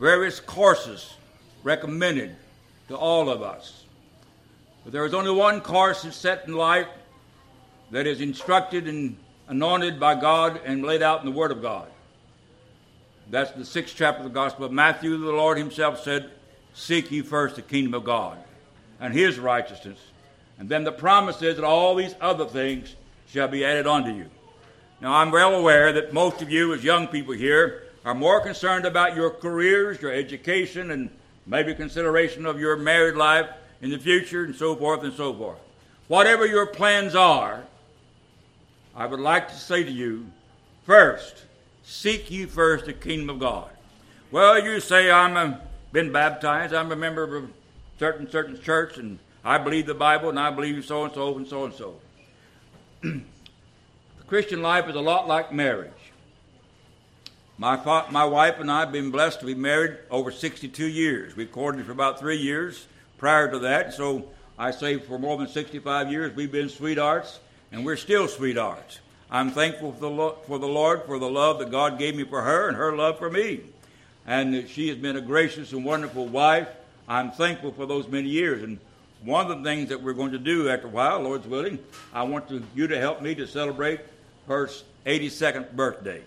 various 0.02 0.40
courses 0.40 1.14
recommended 1.62 2.34
to 2.88 2.96
all 2.96 3.30
of 3.30 3.40
us. 3.40 3.84
But 4.82 4.92
there 4.92 5.06
is 5.06 5.14
only 5.14 5.30
one 5.30 5.60
course 5.60 6.02
that's 6.02 6.16
set 6.16 6.48
in 6.48 6.54
life 6.54 6.88
that 7.92 8.08
is 8.08 8.20
instructed 8.20 8.88
and 8.88 9.16
anointed 9.46 10.00
by 10.00 10.16
God 10.16 10.60
and 10.64 10.82
laid 10.82 11.02
out 11.02 11.20
in 11.20 11.26
the 11.26 11.38
Word 11.38 11.52
of 11.52 11.62
God. 11.62 11.86
That's 13.30 13.52
the 13.52 13.64
sixth 13.64 13.94
chapter 13.96 14.24
of 14.24 14.24
the 14.24 14.34
Gospel 14.34 14.64
of 14.64 14.72
Matthew. 14.72 15.16
The 15.16 15.30
Lord 15.30 15.56
Himself 15.56 16.02
said, 16.02 16.32
Seek 16.74 17.12
ye 17.12 17.22
first 17.22 17.54
the 17.54 17.62
kingdom 17.62 17.94
of 17.94 18.02
God 18.02 18.38
and 18.98 19.14
his 19.14 19.38
righteousness. 19.38 20.00
And 20.58 20.68
then 20.68 20.82
the 20.82 20.90
promise 20.90 21.42
is 21.42 21.56
that 21.56 21.64
all 21.64 21.94
these 21.94 22.16
other 22.20 22.46
things 22.46 22.96
shall 23.28 23.46
be 23.46 23.64
added 23.64 23.86
unto 23.86 24.10
you. 24.10 24.26
Now, 25.00 25.14
I'm 25.14 25.30
well 25.30 25.54
aware 25.54 25.92
that 25.92 26.12
most 26.12 26.42
of 26.42 26.50
you, 26.50 26.74
as 26.74 26.82
young 26.82 27.06
people 27.06 27.34
here, 27.34 27.81
are 28.04 28.14
more 28.14 28.40
concerned 28.40 28.84
about 28.84 29.14
your 29.14 29.30
careers, 29.30 30.00
your 30.00 30.12
education, 30.12 30.90
and 30.90 31.10
maybe 31.46 31.74
consideration 31.74 32.46
of 32.46 32.58
your 32.58 32.76
married 32.76 33.16
life 33.16 33.46
in 33.80 33.90
the 33.90 33.98
future, 33.98 34.44
and 34.44 34.54
so 34.54 34.76
forth 34.76 35.02
and 35.02 35.12
so 35.14 35.34
forth. 35.34 35.58
Whatever 36.08 36.46
your 36.46 36.66
plans 36.66 37.14
are, 37.14 37.62
I 38.94 39.06
would 39.06 39.20
like 39.20 39.48
to 39.48 39.54
say 39.54 39.82
to 39.82 39.90
you 39.90 40.26
first, 40.84 41.44
seek 41.82 42.30
you 42.30 42.46
first 42.46 42.86
the 42.86 42.92
kingdom 42.92 43.30
of 43.30 43.40
God. 43.40 43.70
Well, 44.30 44.62
you 44.62 44.80
say, 44.80 45.10
I'm 45.10 45.36
a, 45.36 45.60
been 45.92 46.12
baptized, 46.12 46.74
I'm 46.74 46.92
a 46.92 46.96
member 46.96 47.22
of 47.22 47.44
a 47.44 47.48
certain, 47.98 48.30
certain 48.30 48.60
church, 48.60 48.98
and 48.98 49.18
I 49.44 49.58
believe 49.58 49.86
the 49.86 49.94
Bible, 49.94 50.28
and 50.28 50.38
I 50.38 50.50
believe 50.50 50.84
so 50.84 51.04
and 51.04 51.14
so 51.14 51.36
and 51.36 51.46
so 51.46 51.64
and 51.64 51.74
so. 51.74 51.94
the 53.02 53.22
Christian 54.26 54.62
life 54.62 54.88
is 54.88 54.94
a 54.94 55.00
lot 55.00 55.28
like 55.28 55.52
marriage. 55.52 55.92
My, 57.58 57.76
my 58.10 58.24
wife 58.24 58.58
and 58.60 58.70
I 58.70 58.80
have 58.80 58.92
been 58.92 59.10
blessed 59.10 59.40
to 59.40 59.46
be 59.46 59.54
married 59.54 59.98
over 60.10 60.30
62 60.30 60.86
years. 60.86 61.36
We 61.36 61.46
courted 61.46 61.84
for 61.84 61.92
about 61.92 62.18
three 62.18 62.38
years 62.38 62.86
prior 63.18 63.50
to 63.50 63.58
that, 63.60 63.94
so 63.94 64.24
I 64.58 64.70
say 64.70 64.98
for 64.98 65.18
more 65.18 65.36
than 65.36 65.48
65 65.48 66.10
years 66.10 66.34
we've 66.34 66.50
been 66.50 66.68
sweethearts, 66.68 67.40
and 67.70 67.84
we're 67.84 67.96
still 67.96 68.26
sweethearts. 68.26 69.00
I'm 69.30 69.50
thankful 69.50 69.92
for 69.92 70.00
the, 70.00 70.10
Lo- 70.10 70.36
for 70.46 70.58
the 70.58 70.66
Lord 70.66 71.04
for 71.04 71.18
the 71.18 71.28
love 71.28 71.58
that 71.58 71.70
God 71.70 71.98
gave 71.98 72.16
me 72.16 72.24
for 72.24 72.42
her 72.42 72.68
and 72.68 72.76
her 72.76 72.96
love 72.96 73.18
for 73.18 73.30
me. 73.30 73.60
And 74.26 74.68
she 74.68 74.88
has 74.88 74.98
been 74.98 75.16
a 75.16 75.20
gracious 75.20 75.72
and 75.72 75.84
wonderful 75.84 76.26
wife. 76.26 76.68
I'm 77.08 77.30
thankful 77.32 77.72
for 77.72 77.86
those 77.86 78.08
many 78.08 78.28
years. 78.28 78.62
And 78.62 78.78
one 79.24 79.50
of 79.50 79.58
the 79.58 79.64
things 79.64 79.88
that 79.88 80.02
we're 80.02 80.12
going 80.12 80.32
to 80.32 80.38
do 80.38 80.68
after 80.68 80.86
a 80.86 80.90
while, 80.90 81.20
Lord's 81.20 81.46
willing, 81.46 81.78
I 82.12 82.24
want 82.24 82.48
to, 82.48 82.62
you 82.74 82.86
to 82.88 82.98
help 82.98 83.22
me 83.22 83.34
to 83.36 83.46
celebrate 83.46 84.00
her 84.48 84.68
82nd 85.06 85.72
birthday. 85.72 86.22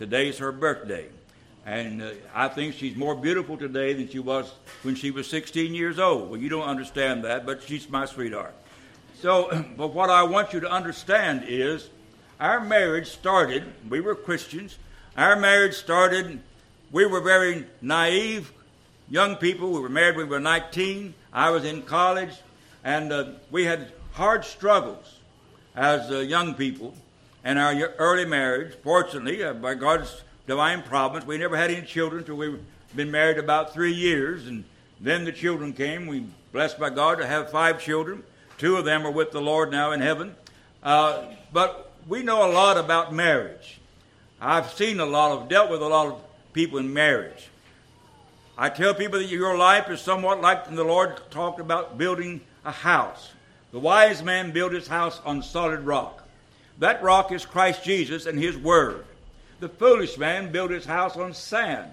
Today's 0.00 0.38
her 0.38 0.50
birthday. 0.50 1.08
And 1.66 2.00
uh, 2.00 2.12
I 2.34 2.48
think 2.48 2.74
she's 2.74 2.96
more 2.96 3.14
beautiful 3.14 3.58
today 3.58 3.92
than 3.92 4.08
she 4.08 4.18
was 4.18 4.50
when 4.82 4.94
she 4.94 5.10
was 5.10 5.28
16 5.28 5.74
years 5.74 5.98
old. 5.98 6.30
Well, 6.30 6.40
you 6.40 6.48
don't 6.48 6.66
understand 6.66 7.22
that, 7.24 7.44
but 7.44 7.62
she's 7.62 7.86
my 7.90 8.06
sweetheart. 8.06 8.54
So, 9.20 9.50
but 9.76 9.88
what 9.88 10.08
I 10.08 10.22
want 10.22 10.54
you 10.54 10.60
to 10.60 10.70
understand 10.70 11.44
is 11.46 11.90
our 12.40 12.60
marriage 12.60 13.08
started, 13.08 13.64
we 13.90 14.00
were 14.00 14.14
Christians, 14.14 14.78
our 15.18 15.36
marriage 15.36 15.74
started, 15.74 16.40
we 16.90 17.04
were 17.04 17.20
very 17.20 17.66
naive 17.82 18.50
young 19.10 19.36
people. 19.36 19.70
We 19.70 19.80
were 19.80 19.90
married 19.90 20.16
when 20.16 20.28
we 20.28 20.30
were 20.30 20.40
19. 20.40 21.12
I 21.30 21.50
was 21.50 21.66
in 21.66 21.82
college, 21.82 22.32
and 22.84 23.12
uh, 23.12 23.24
we 23.50 23.66
had 23.66 23.92
hard 24.12 24.46
struggles 24.46 25.16
as 25.76 26.10
uh, 26.10 26.20
young 26.20 26.54
people 26.54 26.94
in 27.44 27.58
our 27.58 27.74
early 27.98 28.24
marriage. 28.24 28.74
Fortunately, 28.82 29.42
uh, 29.42 29.54
by 29.54 29.74
God's 29.74 30.22
divine 30.46 30.82
providence, 30.82 31.26
we 31.26 31.38
never 31.38 31.56
had 31.56 31.70
any 31.70 31.86
children 31.86 32.20
until 32.20 32.36
we've 32.36 32.60
been 32.94 33.10
married 33.10 33.38
about 33.38 33.72
three 33.72 33.92
years, 33.92 34.46
and 34.46 34.64
then 35.00 35.24
the 35.24 35.32
children 35.32 35.72
came. 35.72 36.06
We 36.06 36.26
blessed 36.52 36.78
by 36.78 36.90
God 36.90 37.18
to 37.18 37.26
have 37.26 37.50
five 37.50 37.80
children. 37.80 38.22
Two 38.58 38.76
of 38.76 38.84
them 38.84 39.06
are 39.06 39.10
with 39.10 39.30
the 39.30 39.40
Lord 39.40 39.70
now 39.70 39.92
in 39.92 40.00
heaven. 40.00 40.34
Uh, 40.82 41.24
but 41.52 41.92
we 42.08 42.22
know 42.22 42.50
a 42.50 42.52
lot 42.52 42.76
about 42.76 43.14
marriage. 43.14 43.78
I've 44.40 44.70
seen 44.72 45.00
a 45.00 45.06
lot 45.06 45.32
of, 45.32 45.48
dealt 45.48 45.70
with 45.70 45.82
a 45.82 45.88
lot 45.88 46.06
of 46.08 46.20
people 46.52 46.78
in 46.78 46.92
marriage. 46.92 47.48
I 48.56 48.68
tell 48.68 48.92
people 48.92 49.18
that 49.18 49.26
your 49.26 49.56
life 49.56 49.88
is 49.88 50.00
somewhat 50.00 50.40
like 50.40 50.74
the 50.74 50.84
Lord 50.84 51.20
talked 51.30 51.60
about 51.60 51.96
building 51.96 52.40
a 52.64 52.72
house. 52.72 53.32
The 53.72 53.78
wise 53.78 54.22
man 54.22 54.50
built 54.50 54.72
his 54.72 54.88
house 54.88 55.20
on 55.24 55.42
solid 55.42 55.80
rock. 55.80 56.19
That 56.80 57.02
rock 57.02 57.30
is 57.30 57.44
Christ 57.44 57.84
Jesus 57.84 58.24
and 58.24 58.38
his 58.38 58.56
word. 58.56 59.04
The 59.60 59.68
foolish 59.68 60.16
man 60.16 60.50
built 60.50 60.70
his 60.70 60.86
house 60.86 61.14
on 61.14 61.34
sand. 61.34 61.92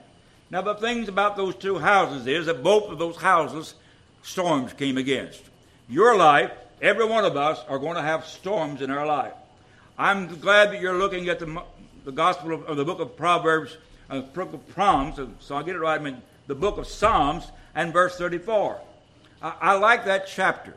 Now, 0.50 0.62
the 0.62 0.76
things 0.76 1.10
about 1.10 1.36
those 1.36 1.56
two 1.56 1.78
houses 1.78 2.26
is 2.26 2.46
that 2.46 2.64
both 2.64 2.90
of 2.90 2.98
those 2.98 3.18
houses 3.18 3.76
storms 4.24 4.72
came 4.72 4.98
against. 4.98 5.44
Your 5.90 6.16
life, 6.16 6.52
every 6.82 7.06
one 7.06 7.26
of 7.26 7.36
us, 7.36 7.64
are 7.68 7.80
going 7.80 7.96
to 7.98 8.02
have 8.02 8.26
storms 8.26 8.82
in 8.82 8.90
our 8.90 9.06
life. 9.06 9.34
I'm 9.98 10.40
glad 10.40 10.72
that 10.72 10.80
you're 10.80 10.98
looking 10.98 11.28
at 11.28 11.40
the, 11.40 11.62
the 12.06 12.14
Gospel 12.14 12.54
of, 12.54 12.64
of 12.64 12.78
the 12.78 12.86
book 12.86 13.02
of 13.02 13.18
Proverbs, 13.18 13.76
uh, 14.10 14.22
book 14.22 14.54
of 14.54 14.66
Proms, 14.70 15.20
so 15.42 15.58
I 15.58 15.64
get 15.64 15.76
it 15.76 15.80
right. 15.80 16.00
I 16.00 16.04
mean, 16.04 16.22
the 16.48 16.56
book 16.56 16.78
of 16.78 16.88
Psalms 16.88 17.52
and 17.76 17.92
verse 17.92 18.18
34. 18.18 18.80
I, 19.42 19.54
I 19.60 19.74
like 19.74 20.06
that 20.06 20.28
chapter 20.28 20.76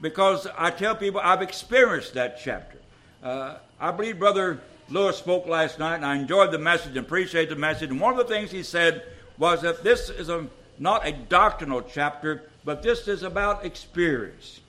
because 0.00 0.46
I 0.56 0.70
tell 0.70 0.96
people 0.96 1.20
I've 1.22 1.42
experienced 1.42 2.14
that 2.14 2.40
chapter. 2.42 2.78
Uh, 3.22 3.54
I 3.78 3.92
believe 3.92 4.18
Brother 4.18 4.60
Lewis 4.88 5.16
spoke 5.16 5.46
last 5.46 5.78
night, 5.78 5.96
and 5.96 6.04
I 6.04 6.16
enjoyed 6.16 6.50
the 6.50 6.58
message 6.58 6.96
and 6.96 7.06
appreciate 7.06 7.48
the 7.48 7.56
message. 7.56 7.90
And 7.90 8.00
one 8.00 8.12
of 8.12 8.18
the 8.18 8.32
things 8.32 8.50
he 8.50 8.64
said 8.64 9.04
was 9.38 9.62
that 9.62 9.84
this 9.84 10.10
is 10.10 10.28
a, 10.28 10.48
not 10.78 11.06
a 11.06 11.12
doctrinal 11.12 11.82
chapter, 11.82 12.42
but 12.64 12.82
this 12.82 13.06
is 13.06 13.22
about 13.22 13.64
experience. 13.64 14.60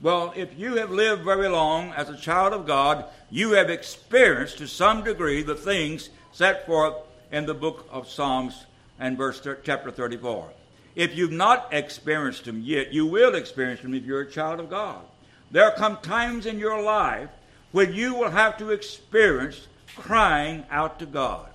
Well, 0.00 0.32
if 0.34 0.58
you 0.58 0.76
have 0.76 0.90
lived 0.90 1.22
very 1.22 1.48
long 1.48 1.92
as 1.92 2.08
a 2.08 2.16
child 2.16 2.54
of 2.54 2.66
God, 2.66 3.04
you 3.30 3.52
have 3.52 3.68
experienced 3.68 4.58
to 4.58 4.66
some 4.66 5.04
degree 5.04 5.42
the 5.42 5.54
things 5.54 6.08
set 6.32 6.64
forth 6.64 6.94
in 7.30 7.44
the 7.44 7.54
book 7.54 7.86
of 7.90 8.08
Psalms 8.08 8.64
and 8.98 9.18
verse 9.18 9.46
chapter 9.64 9.90
34. 9.90 10.48
If 10.94 11.14
you've 11.14 11.30
not 11.30 11.68
experienced 11.72 12.46
them 12.46 12.62
yet, 12.64 12.92
you 12.92 13.06
will 13.06 13.34
experience 13.34 13.82
them 13.82 13.92
if 13.92 14.04
you're 14.04 14.22
a 14.22 14.30
child 14.30 14.60
of 14.60 14.70
God. 14.70 15.02
There 15.50 15.70
come 15.72 15.98
times 15.98 16.46
in 16.46 16.58
your 16.58 16.82
life 16.82 17.28
when 17.72 17.92
you 17.92 18.14
will 18.14 18.30
have 18.30 18.56
to 18.58 18.70
experience 18.70 19.66
crying 19.96 20.64
out 20.70 20.98
to 20.98 21.06
God. 21.06 21.48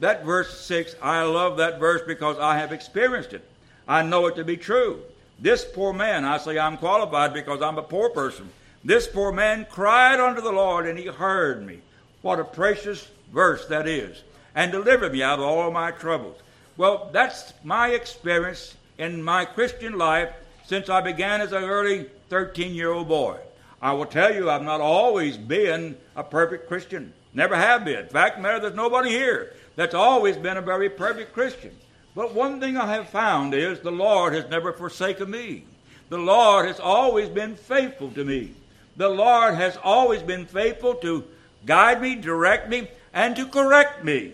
That 0.00 0.24
verse 0.24 0.60
6, 0.60 0.96
I 1.02 1.22
love 1.22 1.56
that 1.56 1.78
verse 1.78 2.02
because 2.06 2.38
I 2.38 2.58
have 2.58 2.72
experienced 2.72 3.32
it. 3.32 3.44
I 3.88 4.02
know 4.02 4.26
it 4.26 4.36
to 4.36 4.44
be 4.44 4.56
true. 4.56 5.02
This 5.38 5.64
poor 5.64 5.92
man, 5.92 6.24
I 6.24 6.38
say 6.38 6.58
I'm 6.58 6.76
qualified 6.76 7.34
because 7.34 7.62
I'm 7.62 7.78
a 7.78 7.82
poor 7.82 8.10
person. 8.10 8.48
This 8.84 9.06
poor 9.06 9.32
man 9.32 9.66
cried 9.70 10.20
unto 10.20 10.40
the 10.40 10.52
Lord 10.52 10.86
and 10.86 10.98
he 10.98 11.06
heard 11.06 11.66
me. 11.66 11.80
What 12.22 12.40
a 12.40 12.44
precious 12.44 13.08
verse 13.32 13.66
that 13.66 13.86
is. 13.86 14.22
And 14.54 14.72
delivered 14.72 15.12
me 15.12 15.22
out 15.22 15.38
of 15.38 15.44
all 15.44 15.70
my 15.70 15.90
troubles. 15.90 16.36
Well, 16.76 17.10
that's 17.12 17.52
my 17.64 17.90
experience 17.90 18.76
in 18.98 19.22
my 19.22 19.44
Christian 19.44 19.98
life 19.98 20.30
since 20.66 20.88
I 20.88 21.00
began 21.00 21.40
as 21.40 21.52
an 21.52 21.64
early 21.64 22.06
13 22.28 22.74
year 22.74 22.90
old 22.90 23.08
boy. 23.08 23.38
I 23.80 23.92
will 23.92 24.06
tell 24.06 24.34
you, 24.34 24.50
I've 24.50 24.62
not 24.62 24.80
always 24.80 25.36
been 25.36 25.96
a 26.14 26.24
perfect 26.24 26.68
Christian. 26.68 27.12
Never 27.34 27.56
have 27.56 27.84
been. 27.84 28.00
In 28.00 28.08
fact, 28.08 28.40
matter, 28.40 28.60
there's 28.60 28.74
nobody 28.74 29.10
here 29.10 29.52
that's 29.76 29.94
always 29.94 30.36
been 30.36 30.56
a 30.56 30.62
very 30.62 30.88
perfect 30.88 31.32
Christian. 31.34 31.74
But 32.14 32.34
one 32.34 32.60
thing 32.60 32.76
I 32.76 32.94
have 32.94 33.10
found 33.10 33.52
is 33.52 33.80
the 33.80 33.90
Lord 33.90 34.32
has 34.32 34.48
never 34.48 34.72
forsaken 34.72 35.30
me. 35.30 35.64
The 36.08 36.18
Lord 36.18 36.66
has 36.66 36.80
always 36.80 37.28
been 37.28 37.54
faithful 37.56 38.10
to 38.12 38.24
me. 38.24 38.54
The 38.96 39.08
Lord 39.08 39.54
has 39.54 39.76
always 39.82 40.22
been 40.22 40.46
faithful 40.46 40.94
to 40.96 41.24
guide 41.66 42.00
me, 42.00 42.14
direct 42.14 42.70
me, 42.70 42.88
and 43.12 43.36
to 43.36 43.46
correct 43.46 44.02
me. 44.02 44.32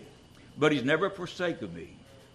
But 0.57 0.71
He's 0.71 0.85
never 0.85 1.11
forsaken 1.11 1.75
me 1.75 1.89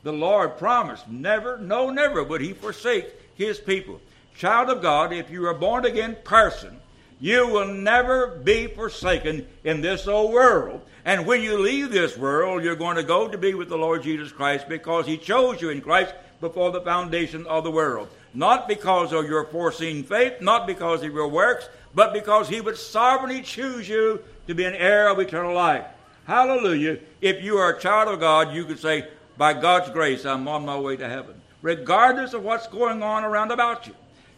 the 0.07 0.13
Lord 0.13 0.57
promised 0.57 1.09
never, 1.09 1.57
no, 1.57 1.89
never 1.89 2.23
would 2.23 2.39
He 2.39 2.53
forsake 2.53 3.07
His 3.35 3.59
people. 3.59 3.99
Child 4.37 4.69
of 4.69 4.81
God, 4.81 5.11
if 5.11 5.29
you 5.29 5.45
are 5.45 5.51
a 5.51 5.53
born 5.53 5.85
again 5.85 6.15
person, 6.23 6.79
you 7.19 7.47
will 7.47 7.67
never 7.67 8.27
be 8.27 8.67
forsaken 8.67 9.47
in 9.63 9.81
this 9.81 10.07
old 10.07 10.31
world. 10.31 10.81
And 11.03 11.25
when 11.25 11.41
you 11.41 11.57
leave 11.57 11.89
this 11.89 12.17
world, 12.17 12.63
you're 12.63 12.75
going 12.75 12.97
to 12.97 13.03
go 13.03 13.27
to 13.27 13.37
be 13.37 13.53
with 13.53 13.69
the 13.69 13.77
Lord 13.77 14.03
Jesus 14.03 14.31
Christ 14.31 14.69
because 14.69 15.07
He 15.07 15.17
chose 15.17 15.61
you 15.61 15.69
in 15.69 15.81
Christ 15.81 16.13
before 16.41 16.71
the 16.71 16.81
foundation 16.81 17.47
of 17.47 17.63
the 17.63 17.71
world. 17.71 18.09
Not 18.33 18.67
because 18.67 19.13
of 19.13 19.27
your 19.27 19.45
foreseen 19.45 20.03
faith, 20.03 20.41
not 20.41 20.67
because 20.67 21.03
of 21.03 21.13
your 21.13 21.27
works, 21.27 21.69
but 21.95 22.13
because 22.13 22.49
He 22.49 22.61
would 22.61 22.77
sovereignly 22.77 23.41
choose 23.41 23.89
you 23.89 24.21
to 24.47 24.53
be 24.53 24.65
an 24.65 24.75
heir 24.75 25.09
of 25.09 25.19
eternal 25.19 25.55
life. 25.55 25.85
Hallelujah. 26.25 26.99
If 27.21 27.41
you 27.41 27.57
are 27.57 27.73
a 27.73 27.79
child 27.79 28.13
of 28.13 28.19
God, 28.19 28.53
you 28.53 28.65
could 28.65 28.79
say, 28.79 29.07
by 29.37 29.53
God's 29.53 29.89
grace, 29.91 30.25
I'm 30.25 30.47
on 30.47 30.65
my 30.65 30.77
way 30.77 30.97
to 30.97 31.07
heaven, 31.07 31.41
regardless 31.61 32.33
of 32.33 32.43
what's 32.43 32.67
going 32.67 33.01
on 33.01 33.23
around 33.23 33.51
about 33.51 33.87
you. 33.87 33.95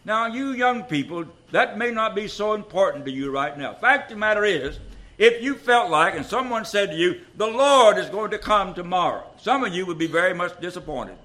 Now, 0.10 0.26
you 0.26 0.54
young 0.54 0.86
people, 0.86 1.26
that 1.52 1.78
may 1.78 1.92
not 1.92 2.16
be 2.16 2.28
so 2.28 2.56
important 2.56 3.06
to 3.06 3.12
you 3.12 3.30
right 3.30 3.56
now. 3.56 3.76
Fact 3.76 4.10
of 4.10 4.16
the 4.16 4.20
matter 4.20 4.44
is, 4.44 4.80
if 5.20 5.40
you 5.44 5.54
felt 5.54 5.92
like, 5.92 6.16
and 6.16 6.26
someone 6.26 6.66
said 6.66 6.90
to 6.90 6.96
you, 6.96 7.22
the 7.38 7.46
Lord 7.46 8.00
is 8.00 8.10
going 8.10 8.32
to 8.32 8.40
come 8.40 8.74
tomorrow, 8.74 9.24
some 9.38 9.64
of 9.64 9.72
you 9.72 9.86
would 9.86 10.00
be 10.00 10.08
very 10.08 10.34
much 10.34 10.60
disappointed 10.60 11.16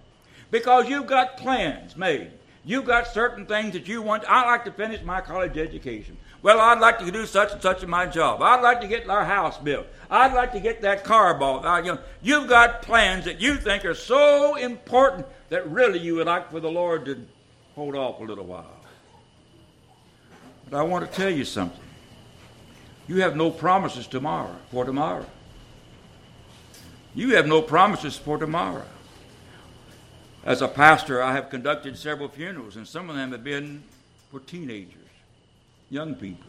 because 0.51 0.87
you've 0.87 1.07
got 1.07 1.39
plans 1.39 1.97
made. 1.97 2.31
You've 2.67 2.85
got 2.85 3.07
certain 3.07 3.47
things 3.47 3.73
that 3.73 3.89
you 3.89 4.03
want. 4.03 4.25
I'd 4.29 4.51
like 4.51 4.67
to 4.67 4.73
finish 4.73 5.03
my 5.03 5.23
college 5.23 5.57
education. 5.57 6.19
Well, 6.43 6.61
I'd 6.61 6.79
like 6.79 6.99
to 6.99 7.11
do 7.11 7.25
such 7.25 7.53
and 7.55 7.63
such 7.63 7.83
in 7.83 7.89
my 7.89 8.05
job. 8.05 8.43
I'd 8.43 8.61
like 8.61 8.83
to 8.83 8.87
get 8.87 9.09
our 9.09 9.25
house 9.25 9.57
built. 9.57 9.87
I'd 10.11 10.35
like 10.35 10.53
to 10.53 10.61
get 10.61 10.83
that 10.83 11.05
car 11.05 11.33
bought. 11.39 11.65
I, 11.65 11.79
you 11.79 11.95
know, 11.95 11.99
you've 12.21 12.51
got 12.51 12.83
plans 12.83 13.25
that 13.25 13.41
you 13.41 13.57
think 13.57 13.87
are 13.87 13.95
so 13.95 14.57
important 14.57 15.27
that 15.49 15.71
really 15.71 16.01
you 16.01 16.17
would 16.17 16.27
like 16.27 16.51
for 16.51 16.61
the 16.61 16.71
Lord 16.71 17.07
to 17.07 17.27
hold 17.75 17.97
off 17.97 18.21
a 18.21 18.25
little 18.25 18.45
while. 18.45 18.81
But 20.71 20.79
I 20.79 20.83
want 20.83 21.11
to 21.11 21.17
tell 21.17 21.31
you 21.31 21.45
something. 21.45 21.81
You 23.07 23.21
have 23.21 23.37
no 23.37 23.51
promises 23.51 24.07
tomorrow 24.07 24.57
for 24.71 24.85
tomorrow. 24.85 25.27
You 27.15 27.37
have 27.37 27.47
no 27.47 27.63
promises 27.63 28.17
for 28.17 28.39
tomorrow. 28.39 28.87
As 30.45 30.63
a 30.63 30.69
pastor, 30.69 31.23
I 31.23 31.33
have 31.33 31.49
conducted 31.51 31.97
several 31.97 32.29
funerals, 32.29 32.77
and 32.77 32.87
some 32.87 33.09
of 33.09 33.17
them 33.17 33.33
have 33.33 33.45
been 33.45 33.83
for 34.31 34.41
teenagers, 34.41 34.97
young 35.91 36.15
people. 36.15 36.47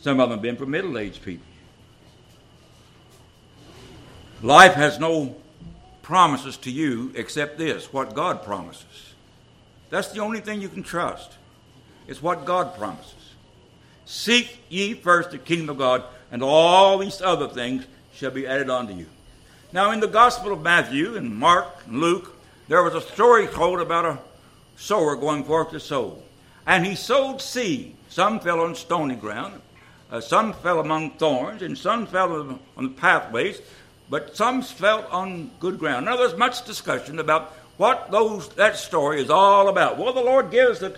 Some 0.00 0.20
of 0.20 0.28
them 0.28 0.38
have 0.38 0.42
been 0.42 0.56
for 0.56 0.66
middle 0.66 0.98
aged 0.98 1.22
people. 1.22 1.46
Life 4.42 4.74
has 4.74 4.98
no 4.98 5.36
promises 6.02 6.56
to 6.58 6.70
you 6.70 7.12
except 7.14 7.56
this 7.56 7.92
what 7.92 8.14
God 8.14 8.42
promises. 8.42 9.05
That's 9.90 10.08
the 10.08 10.20
only 10.20 10.40
thing 10.40 10.60
you 10.60 10.68
can 10.68 10.82
trust. 10.82 11.32
It's 12.06 12.22
what 12.22 12.44
God 12.44 12.76
promises. 12.76 13.14
Seek 14.04 14.58
ye 14.68 14.94
first 14.94 15.32
the 15.32 15.38
kingdom 15.38 15.70
of 15.70 15.78
God, 15.78 16.04
and 16.30 16.42
all 16.42 16.98
these 16.98 17.20
other 17.20 17.48
things 17.48 17.84
shall 18.14 18.30
be 18.30 18.46
added 18.46 18.70
unto 18.70 18.94
you. 18.94 19.06
Now, 19.72 19.90
in 19.90 20.00
the 20.00 20.06
Gospel 20.06 20.52
of 20.52 20.62
Matthew 20.62 21.16
and 21.16 21.36
Mark 21.36 21.66
and 21.86 22.00
Luke, 22.00 22.36
there 22.68 22.82
was 22.82 22.94
a 22.94 23.00
story 23.00 23.46
told 23.48 23.80
about 23.80 24.04
a 24.04 24.18
sower 24.76 25.16
going 25.16 25.44
forth 25.44 25.70
to 25.70 25.80
sow. 25.80 26.22
And 26.66 26.86
he 26.86 26.94
sowed 26.94 27.40
seed. 27.40 27.94
Some 28.08 28.40
fell 28.40 28.60
on 28.60 28.74
stony 28.74 29.16
ground, 29.16 29.60
uh, 30.10 30.20
some 30.20 30.52
fell 30.52 30.80
among 30.80 31.10
thorns, 31.18 31.62
and 31.62 31.76
some 31.76 32.06
fell 32.06 32.58
on 32.76 32.84
the 32.84 32.90
pathways, 32.90 33.60
but 34.08 34.36
some 34.36 34.62
fell 34.62 35.06
on 35.10 35.50
good 35.60 35.78
ground. 35.78 36.06
Now, 36.06 36.16
there's 36.16 36.36
much 36.36 36.64
discussion 36.64 37.18
about 37.18 37.52
what 37.76 38.10
those 38.10 38.48
that 38.50 38.76
story 38.76 39.20
is 39.20 39.30
all 39.30 39.68
about. 39.68 39.98
Well, 39.98 40.12
the 40.12 40.20
Lord 40.20 40.50
gives 40.50 40.80
the 40.80 40.90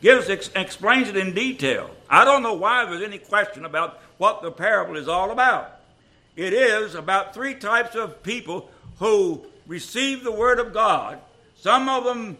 gives 0.00 0.28
explains 0.28 1.08
it 1.08 1.16
in 1.16 1.34
detail. 1.34 1.90
I 2.08 2.24
don't 2.24 2.42
know 2.42 2.54
why 2.54 2.84
there's 2.84 3.02
any 3.02 3.18
question 3.18 3.64
about 3.64 4.00
what 4.18 4.42
the 4.42 4.50
parable 4.50 4.96
is 4.96 5.08
all 5.08 5.30
about. 5.30 5.80
It 6.36 6.52
is 6.52 6.94
about 6.94 7.34
three 7.34 7.54
types 7.54 7.94
of 7.94 8.22
people 8.22 8.70
who 8.98 9.44
receive 9.66 10.22
the 10.22 10.32
word 10.32 10.58
of 10.58 10.72
God. 10.72 11.20
Some 11.56 11.88
of 11.88 12.04
them 12.04 12.36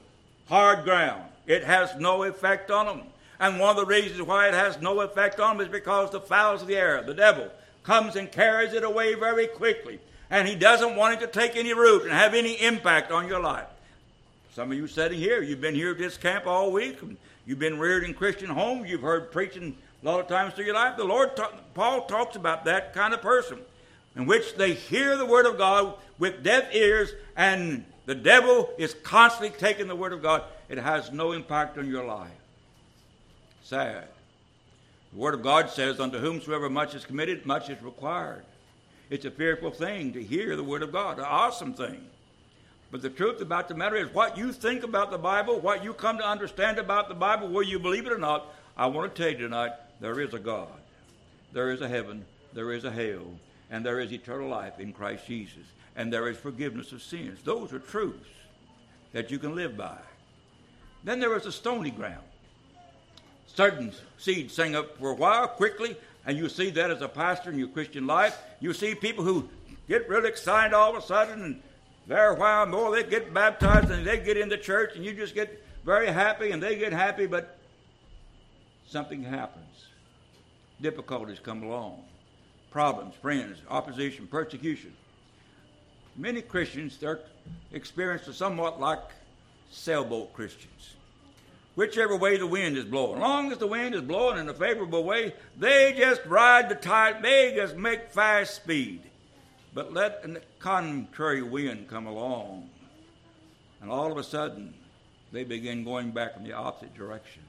hard 0.48 0.84
ground. 0.84 1.22
It 1.46 1.64
has 1.64 1.94
no 1.98 2.24
effect 2.24 2.70
on 2.70 2.87
them. 2.87 3.02
And 3.40 3.58
one 3.58 3.70
of 3.70 3.76
the 3.76 3.87
reasons 3.87 4.22
why 4.22 4.48
it 4.48 4.54
has 4.54 4.80
no 4.80 5.00
effect 5.00 5.40
on 5.40 5.56
them 5.56 5.66
is 5.66 5.72
because 5.72 6.10
the 6.10 6.20
fowls 6.20 6.62
of 6.62 6.68
the 6.68 6.76
air, 6.76 7.02
the 7.02 7.14
devil, 7.14 7.50
comes 7.82 8.16
and 8.16 8.30
carries 8.30 8.72
it 8.72 8.84
away 8.84 9.14
very 9.14 9.46
quickly. 9.46 10.00
And 10.30 10.48
he 10.48 10.54
doesn't 10.54 10.96
want 10.96 11.14
it 11.14 11.20
to 11.20 11.26
take 11.26 11.56
any 11.56 11.74
root 11.74 12.02
and 12.02 12.12
have 12.12 12.34
any 12.34 12.54
impact 12.54 13.10
on 13.12 13.28
your 13.28 13.40
life. 13.40 13.66
Some 14.54 14.72
of 14.72 14.78
you 14.78 14.87
sitting 14.87 15.18
here, 15.18 15.42
you've 15.42 15.60
been 15.60 15.74
here 15.74 15.90
at 15.90 15.98
this 15.98 16.16
camp 16.16 16.46
all 16.46 16.72
week. 16.72 17.02
And 17.02 17.16
You've 17.46 17.58
been 17.58 17.78
reared 17.78 18.04
in 18.04 18.14
Christian 18.14 18.48
homes. 18.48 18.88
You've 18.88 19.02
heard 19.02 19.30
preaching 19.30 19.76
a 20.02 20.06
lot 20.06 20.20
of 20.20 20.28
times 20.28 20.54
through 20.54 20.64
your 20.64 20.74
life. 20.74 20.96
The 20.96 21.04
Lord, 21.04 21.37
ta- 21.37 21.52
Paul 21.74 22.06
talks 22.06 22.37
about 22.37 22.64
that 22.64 22.94
kind 22.94 23.12
of 23.12 23.20
person, 23.20 23.58
in 24.16 24.26
which 24.26 24.54
they 24.54 24.72
hear 24.72 25.16
the 25.16 25.26
word 25.26 25.46
of 25.46 25.58
God 25.58 25.94
with 26.18 26.42
deaf 26.42 26.74
ears, 26.74 27.12
and 27.37 27.84
the 28.06 28.14
devil 28.14 28.70
is 28.78 28.94
constantly 29.02 29.50
taking 29.58 29.88
the 29.88 29.96
word 29.96 30.12
of 30.12 30.22
God. 30.22 30.44
It 30.68 30.78
has 30.78 31.12
no 31.12 31.32
impact 31.32 31.76
on 31.76 31.88
your 31.88 32.04
life. 32.04 32.30
Sad. 33.62 34.08
The 35.12 35.18
word 35.18 35.34
of 35.34 35.42
God 35.42 35.68
says, 35.70 36.00
"Unto 36.00 36.18
whomsoever 36.18 36.70
much 36.70 36.94
is 36.94 37.04
committed, 37.04 37.44
much 37.44 37.68
is 37.68 37.80
required." 37.82 38.44
It's 39.11 39.25
a 39.25 39.31
fearful 39.31 39.71
thing 39.71 40.12
to 40.12 40.23
hear 40.23 40.57
the 40.57 40.64
word 40.64 40.83
of 40.83 40.93
God. 40.93 41.19
An 41.19 41.25
awesome 41.25 41.75
thing. 41.75 42.05
But 42.90 43.03
the 43.03 43.11
truth 43.11 43.40
about 43.40 43.69
the 43.69 43.75
matter 43.75 43.97
is, 43.97 44.12
what 44.14 44.38
you 44.38 44.53
think 44.53 44.85
about 44.85 45.11
the 45.11 45.19
Bible, 45.19 45.59
what 45.59 45.83
you 45.83 45.93
come 45.93 46.19
to 46.19 46.27
understand 46.27 46.79
about 46.79 47.09
the 47.09 47.14
Bible, 47.14 47.49
whether 47.49 47.69
you 47.69 47.79
believe 47.79 48.07
it 48.07 48.12
or 48.12 48.19
not, 48.19 48.55
I 48.77 48.87
want 48.87 49.14
to 49.14 49.23
tell 49.23 49.33
you 49.33 49.38
tonight 49.38 49.73
there 50.01 50.21
is 50.21 50.33
a 50.33 50.38
God, 50.38 50.69
there 51.53 51.71
is 51.71 51.81
a 51.81 51.88
heaven, 51.88 52.25
there 52.53 52.73
is 52.73 52.85
a 52.85 52.90
hell, 52.90 53.27
and 53.71 53.85
there 53.85 54.01
is 54.01 54.12
eternal 54.12 54.49
life 54.49 54.79
in 54.79 54.93
Christ 54.93 55.27
Jesus, 55.27 55.64
and 55.97 56.12
there 56.12 56.29
is 56.29 56.37
forgiveness 56.37 56.93
of 56.93 57.03
sins. 57.03 57.40
Those 57.43 57.73
are 57.73 57.81
truths 57.81 58.29
that 59.12 59.31
you 59.31 59.38
can 59.38 59.55
live 59.55 59.77
by. 59.77 59.99
Then 61.03 61.21
there 61.21 61.37
is 61.37 61.47
a 61.47 61.53
stony 61.53 61.90
ground. 61.90 62.25
Certain 63.47 63.93
seeds 64.19 64.55
sing 64.55 64.75
up 64.75 64.99
for 64.99 65.11
a 65.11 65.14
while 65.14 65.49
quickly, 65.49 65.97
and 66.26 66.37
you 66.37 66.48
see 66.48 66.70
that 66.70 66.90
as 66.90 67.02
a 67.02 67.08
pastor 67.08 67.50
in 67.50 67.58
your 67.58 67.68
Christian 67.68 68.06
life. 68.06 68.38
You 68.60 68.72
see 68.72 68.94
people 68.94 69.24
who 69.24 69.48
get 69.88 70.08
really 70.08 70.28
excited 70.28 70.74
all 70.74 70.96
of 70.96 71.02
a 71.02 71.06
sudden 71.06 71.42
and 71.42 71.62
there 72.06 72.30
a 72.30 72.34
while 72.34 72.66
more, 72.66 72.94
they 72.94 73.08
get 73.08 73.32
baptized 73.32 73.90
and 73.90 74.06
they 74.06 74.18
get 74.18 74.37
in 74.37 74.48
the 74.48 74.58
church, 74.58 74.94
and 74.94 75.04
you 75.04 75.14
just 75.14 75.34
get 75.34 75.62
very 75.84 76.08
happy, 76.08 76.50
and 76.50 76.62
they 76.62 76.76
get 76.76 76.92
happy, 76.92 77.26
but 77.26 77.58
something 78.87 79.22
happens. 79.22 79.87
Difficulties 80.80 81.38
come 81.38 81.62
along, 81.62 82.02
problems, 82.70 83.14
friends, 83.22 83.58
opposition, 83.70 84.26
persecution. 84.26 84.92
Many 86.16 86.42
Christians 86.42 86.98
they're 86.98 87.20
experienced 87.72 88.32
somewhat 88.34 88.80
like 88.80 89.00
sailboat 89.70 90.32
Christians. 90.32 90.96
Whichever 91.74 92.14
way 92.14 92.37
the 92.37 92.46
wind 92.46 92.76
is 92.76 92.84
blowing, 92.84 93.16
as 93.16 93.20
long 93.20 93.50
as 93.50 93.58
the 93.58 93.66
wind 93.66 93.94
is 93.96 94.02
blowing 94.02 94.38
in 94.38 94.48
a 94.48 94.54
favorable 94.54 95.02
way, 95.02 95.34
they 95.58 95.92
just 95.96 96.24
ride 96.24 96.68
the 96.68 96.76
tide. 96.76 97.20
They 97.20 97.52
just 97.56 97.76
make 97.76 98.10
fast 98.10 98.54
speed. 98.54 99.02
But 99.74 99.92
let 99.92 100.24
a 100.24 100.40
contrary 100.60 101.42
wind 101.42 101.88
come 101.88 102.06
along, 102.06 102.70
and 103.80 103.90
all 103.90 104.12
of 104.12 104.18
a 104.18 104.22
sudden 104.22 104.72
they 105.32 105.42
begin 105.42 105.82
going 105.82 106.12
back 106.12 106.37
in 106.37 106.44
the 106.44 106.52
opposite 106.52 106.94
direction. 106.94 107.42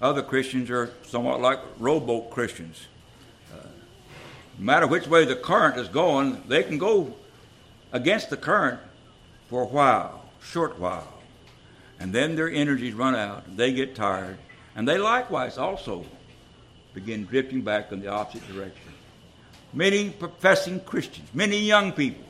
Other 0.00 0.22
Christians 0.22 0.70
are 0.70 0.92
somewhat 1.02 1.40
like 1.40 1.58
rowboat 1.80 2.30
Christians. 2.30 2.86
Uh, 3.52 3.66
no 4.58 4.64
matter 4.64 4.86
which 4.86 5.08
way 5.08 5.24
the 5.24 5.34
current 5.34 5.76
is 5.76 5.88
going, 5.88 6.40
they 6.46 6.62
can 6.62 6.78
go 6.78 7.16
against 7.90 8.30
the 8.30 8.36
current 8.36 8.78
for 9.48 9.62
a 9.62 9.66
while, 9.66 10.24
short 10.40 10.78
while. 10.78 11.17
And 12.00 12.12
then 12.12 12.36
their 12.36 12.50
energies 12.50 12.94
run 12.94 13.16
out, 13.16 13.46
and 13.46 13.56
they 13.56 13.72
get 13.72 13.94
tired, 13.94 14.38
and 14.76 14.86
they 14.86 14.98
likewise 14.98 15.58
also 15.58 16.04
begin 16.94 17.24
drifting 17.24 17.62
back 17.62 17.90
in 17.92 18.00
the 18.00 18.08
opposite 18.08 18.46
direction 18.52 18.92
many 19.72 20.10
professing 20.10 20.80
Christians, 20.80 21.28
many 21.34 21.58
young 21.58 21.92
people. 21.92 22.24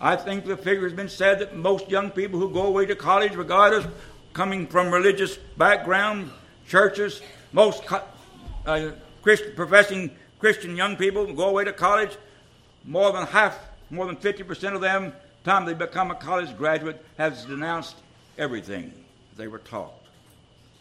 I 0.00 0.16
think 0.16 0.44
the 0.44 0.56
figure 0.56 0.84
has 0.84 0.92
been 0.92 1.08
said 1.08 1.38
that 1.38 1.56
most 1.56 1.88
young 1.88 2.10
people 2.10 2.38
who 2.38 2.50
go 2.50 2.66
away 2.66 2.86
to 2.86 2.96
college, 2.96 3.34
regardless 3.34 3.86
coming 4.32 4.66
from 4.66 4.92
religious 4.92 5.36
background, 5.56 6.30
churches, 6.66 7.22
most 7.52 7.84
uh, 8.66 8.90
Christ, 9.22 9.44
professing 9.54 10.10
Christian 10.38 10.76
young 10.76 10.96
people 10.96 11.24
who 11.24 11.34
go 11.34 11.48
away 11.48 11.64
to 11.64 11.72
college, 11.72 12.16
more 12.84 13.12
than 13.12 13.26
half, 13.26 13.58
more 13.90 14.06
than 14.06 14.16
50% 14.16 14.74
of 14.74 14.80
them, 14.80 15.12
time 15.44 15.64
they 15.64 15.74
become 15.74 16.10
a 16.10 16.14
college 16.14 16.56
graduate, 16.56 17.02
has 17.16 17.44
denounced 17.44 17.96
everything 18.38 18.92
they 19.36 19.48
were 19.48 19.58
taught. 19.58 19.92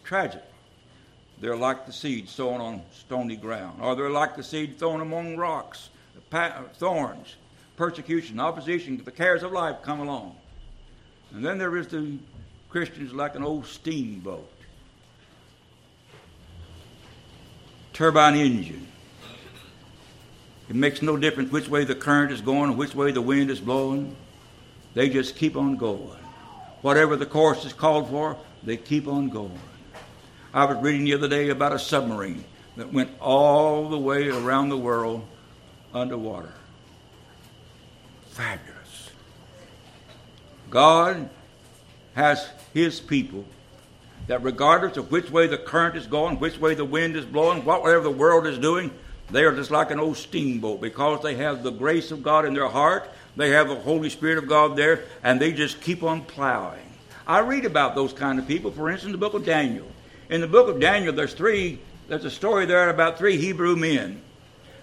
Tragic. 0.03 0.43
They're 1.39 1.57
like 1.57 1.85
the 1.85 1.93
seed 1.93 2.29
sown 2.29 2.61
on 2.61 2.81
stony 2.93 3.35
ground, 3.35 3.81
or 3.81 3.95
they're 3.95 4.09
like 4.09 4.35
the 4.35 4.43
seed 4.43 4.77
thrown 4.77 5.01
among 5.01 5.35
rocks, 5.35 5.89
thorns, 6.75 7.35
persecution, 7.75 8.39
opposition, 8.39 9.01
the 9.03 9.11
cares 9.11 9.43
of 9.43 9.51
life 9.51 9.77
come 9.83 9.99
along. 9.99 10.35
And 11.33 11.43
then 11.43 11.57
there 11.57 11.75
is 11.75 11.87
the 11.87 12.17
Christians 12.69 13.13
like 13.13 13.35
an 13.35 13.43
old 13.43 13.65
steamboat, 13.65 14.49
turbine 17.91 18.35
engine. 18.35 18.87
It 20.69 20.75
makes 20.75 21.01
no 21.01 21.17
difference 21.17 21.51
which 21.51 21.67
way 21.67 21.83
the 21.83 21.95
current 21.95 22.31
is 22.31 22.41
going 22.41 22.71
or 22.71 22.73
which 22.73 22.95
way 22.95 23.11
the 23.11 23.21
wind 23.21 23.49
is 23.49 23.59
blowing. 23.59 24.15
They 24.93 25.09
just 25.09 25.35
keep 25.35 25.57
on 25.57 25.75
going. 25.75 26.22
Whatever 26.83 27.15
the 27.15 27.25
course 27.25 27.63
is 27.65 27.71
called 27.71 28.09
for, 28.09 28.37
they 28.61 28.75
keep 28.75 29.07
on 29.07 29.29
going. 29.29 29.57
I 30.53 30.65
was 30.65 30.77
reading 30.83 31.05
the 31.05 31.13
other 31.13 31.29
day 31.29 31.47
about 31.49 31.71
a 31.71 31.79
submarine 31.79 32.43
that 32.75 32.91
went 32.91 33.09
all 33.21 33.87
the 33.87 33.97
way 33.97 34.27
around 34.27 34.67
the 34.67 34.77
world 34.77 35.25
underwater. 35.93 36.53
Fabulous. 38.31 39.09
God 40.69 41.29
has 42.15 42.49
His 42.73 42.99
people 42.99 43.45
that, 44.27 44.43
regardless 44.43 44.97
of 44.97 45.09
which 45.09 45.31
way 45.31 45.47
the 45.47 45.57
current 45.57 45.95
is 45.95 46.05
going, 46.05 46.37
which 46.37 46.59
way 46.59 46.75
the 46.75 46.83
wind 46.83 47.15
is 47.15 47.25
blowing, 47.25 47.63
whatever 47.63 48.03
the 48.03 48.11
world 48.11 48.45
is 48.45 48.57
doing, 48.57 48.91
they 49.31 49.45
are 49.45 49.55
just 49.55 49.71
like 49.71 49.89
an 49.89 50.01
old 50.01 50.17
steamboat 50.17 50.81
because 50.81 51.23
they 51.23 51.35
have 51.35 51.63
the 51.63 51.71
grace 51.71 52.11
of 52.11 52.23
God 52.23 52.45
in 52.45 52.53
their 52.53 52.67
heart, 52.67 53.09
they 53.35 53.49
have 53.51 53.67
the 53.67 53.75
Holy 53.75 54.09
Spirit 54.09 54.37
of 54.37 54.47
God 54.47 54.75
there, 54.75 55.03
and 55.23 55.39
they 55.39 55.51
just 55.51 55.81
keep 55.81 56.03
on 56.03 56.21
plowing. 56.23 56.79
I 57.25 57.39
read 57.39 57.65
about 57.65 57.95
those 57.95 58.13
kind 58.13 58.37
of 58.37 58.47
people, 58.47 58.71
for 58.71 58.89
instance, 58.89 59.11
the 59.11 59.17
book 59.17 59.33
of 59.33 59.45
Daniel. 59.45 59.87
In 60.29 60.41
the 60.41 60.47
book 60.47 60.67
of 60.67 60.79
Daniel, 60.79 61.13
there's 61.13 61.33
three, 61.33 61.79
there's 62.07 62.25
a 62.25 62.31
story 62.31 62.65
there 62.65 62.89
about 62.89 63.17
three 63.17 63.37
Hebrew 63.37 63.75
men. 63.75 64.21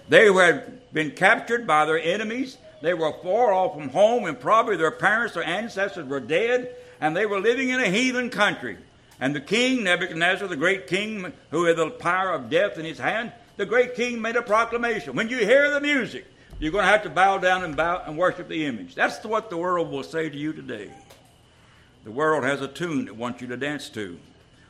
They 0.09 0.31
had 0.31 0.91
been 0.93 1.11
captured 1.11 1.65
by 1.65 1.85
their 1.85 1.99
enemies. 1.99 2.57
They 2.81 2.93
were 2.93 3.13
far 3.23 3.53
off 3.53 3.75
from 3.75 3.89
home, 3.89 4.25
and 4.25 4.39
probably 4.39 4.75
their 4.75 4.91
parents 4.91 5.37
or 5.37 5.43
ancestors 5.43 6.07
were 6.07 6.19
dead, 6.19 6.75
and 6.99 7.15
they 7.15 7.25
were 7.25 7.39
living 7.39 7.69
in 7.69 7.79
a 7.79 7.89
heathen 7.89 8.29
country. 8.29 8.77
And 9.19 9.35
the 9.35 9.41
king, 9.41 9.83
Nebuchadnezzar, 9.83 10.47
the 10.47 10.55
great 10.55 10.87
king 10.87 11.31
who 11.51 11.65
had 11.65 11.77
the 11.77 11.91
power 11.91 12.31
of 12.31 12.49
death 12.49 12.79
in 12.79 12.85
his 12.85 12.97
hand, 12.97 13.31
the 13.55 13.67
great 13.67 13.93
king 13.93 14.19
made 14.19 14.35
a 14.35 14.41
proclamation. 14.41 15.15
When 15.15 15.29
you 15.29 15.37
hear 15.37 15.69
the 15.69 15.79
music, 15.79 16.25
you're 16.61 16.71
going 16.71 16.85
to 16.85 16.91
have 16.91 17.01
to 17.03 17.09
bow 17.09 17.39
down 17.39 17.63
and 17.63 17.75
bow 17.75 18.03
and 18.05 18.15
worship 18.15 18.47
the 18.47 18.67
image. 18.67 18.93
That's 18.93 19.25
what 19.25 19.49
the 19.49 19.57
world 19.57 19.89
will 19.89 20.03
say 20.03 20.29
to 20.29 20.37
you 20.37 20.53
today. 20.53 20.91
The 22.03 22.11
world 22.11 22.43
has 22.43 22.61
a 22.61 22.67
tune 22.67 23.07
it 23.07 23.15
wants 23.15 23.41
you 23.41 23.47
to 23.47 23.57
dance 23.57 23.89
to. 23.89 24.19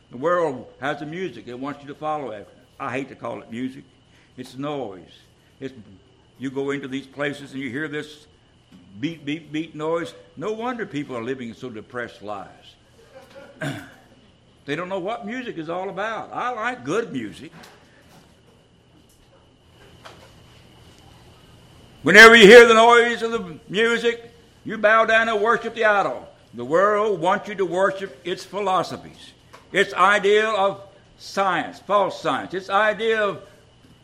The 0.09 0.17
world 0.17 0.67
has 0.79 1.01
a 1.01 1.05
music 1.05 1.49
it 1.49 1.59
wants 1.59 1.81
you 1.81 1.89
to 1.89 1.95
follow 1.95 2.31
after. 2.31 2.55
I 2.79 2.91
hate 2.91 3.09
to 3.09 3.15
call 3.15 3.41
it 3.41 3.51
music. 3.51 3.83
It's 4.37 4.55
noise. 4.57 5.19
It's, 5.59 5.73
you 6.39 6.49
go 6.49 6.71
into 6.71 6.87
these 6.87 7.05
places 7.05 7.51
and 7.51 7.61
you 7.61 7.69
hear 7.69 7.89
this 7.89 8.25
beat, 9.01 9.25
beat, 9.25 9.51
beat 9.51 9.75
noise. 9.75 10.13
No 10.37 10.53
wonder 10.53 10.85
people 10.85 11.17
are 11.17 11.23
living 11.23 11.53
so 11.53 11.69
depressed 11.69 12.21
lives. 12.21 12.75
they 14.65 14.77
don't 14.77 14.87
know 14.87 14.99
what 14.99 15.25
music 15.25 15.57
is 15.57 15.67
all 15.67 15.89
about. 15.89 16.31
I 16.31 16.51
like 16.51 16.85
good 16.85 17.11
music. 17.11 17.51
Whenever 22.03 22.35
you 22.35 22.47
hear 22.47 22.67
the 22.67 22.73
noise 22.73 23.21
of 23.21 23.31
the 23.31 23.59
music, 23.69 24.33
you 24.65 24.75
bow 24.77 25.05
down 25.05 25.29
and 25.29 25.39
worship 25.39 25.75
the 25.75 25.85
idol. 25.85 26.27
The 26.55 26.65
world 26.65 27.19
wants 27.19 27.47
you 27.47 27.55
to 27.55 27.65
worship 27.65 28.19
its 28.25 28.43
philosophies, 28.43 29.33
its 29.71 29.93
idea 29.93 30.49
of 30.49 30.81
science, 31.19 31.79
false 31.79 32.19
science, 32.19 32.55
its 32.55 32.71
idea 32.71 33.21
of, 33.21 33.43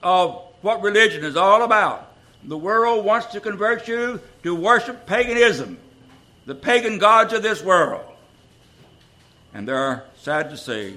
of 0.03 0.43
what 0.61 0.83
religion 0.83 1.23
is 1.23 1.35
all 1.35 1.63
about. 1.63 2.13
The 2.43 2.57
world 2.57 3.03
wants 3.03 3.27
to 3.27 3.41
convert 3.41 3.87
you 3.87 4.21
to 4.43 4.53
worship 4.53 5.07
paganism, 5.07 5.79
the 6.45 6.53
pagan 6.55 6.99
gods 6.99 7.33
of 7.33 7.41
this 7.41 7.63
world. 7.63 8.05
And 9.55 9.67
there 9.67 9.77
are, 9.77 10.03
sad 10.21 10.51
to 10.51 10.57
say, 10.57 10.93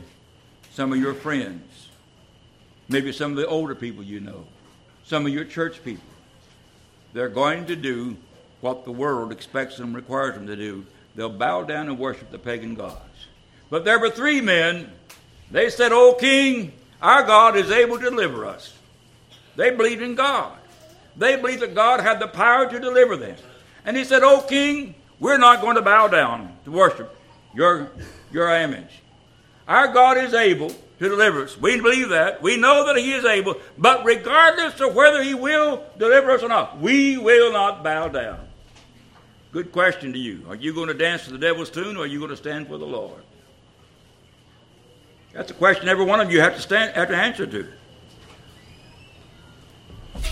some 0.74 0.92
of 0.92 0.98
your 0.98 1.14
friends, 1.14 1.88
maybe 2.90 3.10
some 3.10 3.30
of 3.30 3.38
the 3.38 3.46
older 3.46 3.74
people 3.74 4.04
you 4.04 4.20
know, 4.20 4.44
some 5.04 5.24
of 5.24 5.32
your 5.32 5.44
church 5.44 5.82
people, 5.82 6.04
they're 7.12 7.28
going 7.28 7.66
to 7.66 7.76
do 7.76 8.16
what 8.60 8.84
the 8.84 8.92
world 8.92 9.32
expects 9.32 9.76
them, 9.76 9.94
requires 9.94 10.34
them 10.34 10.46
to 10.46 10.56
do. 10.56 10.86
They'll 11.14 11.28
bow 11.28 11.64
down 11.64 11.88
and 11.88 11.98
worship 11.98 12.30
the 12.30 12.38
pagan 12.38 12.74
gods. 12.74 13.26
But 13.68 13.84
there 13.84 13.98
were 13.98 14.10
three 14.10 14.40
men. 14.40 14.90
They 15.50 15.70
said, 15.70 15.92
O 15.92 16.14
king, 16.14 16.72
our 17.00 17.24
God 17.24 17.56
is 17.56 17.70
able 17.70 17.98
to 17.98 18.10
deliver 18.10 18.44
us. 18.44 18.74
They 19.56 19.70
believed 19.70 20.02
in 20.02 20.14
God. 20.14 20.56
They 21.16 21.36
believed 21.36 21.62
that 21.62 21.74
God 21.74 22.00
had 22.00 22.20
the 22.20 22.28
power 22.28 22.68
to 22.70 22.78
deliver 22.78 23.16
them. 23.16 23.36
And 23.84 23.96
he 23.96 24.04
said, 24.04 24.22
O 24.22 24.42
king, 24.42 24.94
we're 25.18 25.38
not 25.38 25.60
going 25.60 25.76
to 25.76 25.82
bow 25.82 26.08
down 26.08 26.56
to 26.64 26.70
worship 26.70 27.16
your, 27.54 27.90
your 28.32 28.54
image. 28.54 29.00
Our 29.66 29.88
God 29.88 30.18
is 30.18 30.34
able 30.34 30.74
to 31.00 31.08
deliver 31.08 31.42
us. 31.44 31.58
We 31.58 31.80
believe 31.80 32.10
that. 32.10 32.42
We 32.42 32.58
know 32.58 32.86
that 32.86 32.96
He 32.96 33.12
is 33.12 33.24
able. 33.24 33.56
But 33.78 34.04
regardless 34.04 34.78
of 34.80 34.94
whether 34.94 35.22
He 35.22 35.34
will 35.34 35.82
deliver 35.98 36.30
us 36.30 36.42
or 36.42 36.48
not, 36.48 36.78
we 36.78 37.16
will 37.16 37.52
not 37.52 37.82
bow 37.82 38.08
down. 38.08 38.46
Good 39.50 39.72
question 39.72 40.12
to 40.12 40.18
you. 40.18 40.44
Are 40.48 40.54
you 40.54 40.74
going 40.74 40.88
to 40.88 40.94
dance 40.94 41.24
to 41.24 41.32
the 41.32 41.38
devil's 41.38 41.70
tune 41.70 41.96
or 41.96 42.04
are 42.04 42.06
you 42.06 42.18
going 42.18 42.30
to 42.30 42.36
stand 42.36 42.68
for 42.68 42.76
the 42.76 42.86
Lord? 42.86 43.22
That's 45.32 45.50
a 45.50 45.54
question 45.54 45.88
every 45.88 46.04
one 46.04 46.20
of 46.20 46.30
you 46.30 46.40
have 46.40 46.54
to 46.56 46.60
stand 46.60 46.94
have 46.94 47.08
to 47.08 47.16
answer 47.16 47.46
to. 47.46 47.66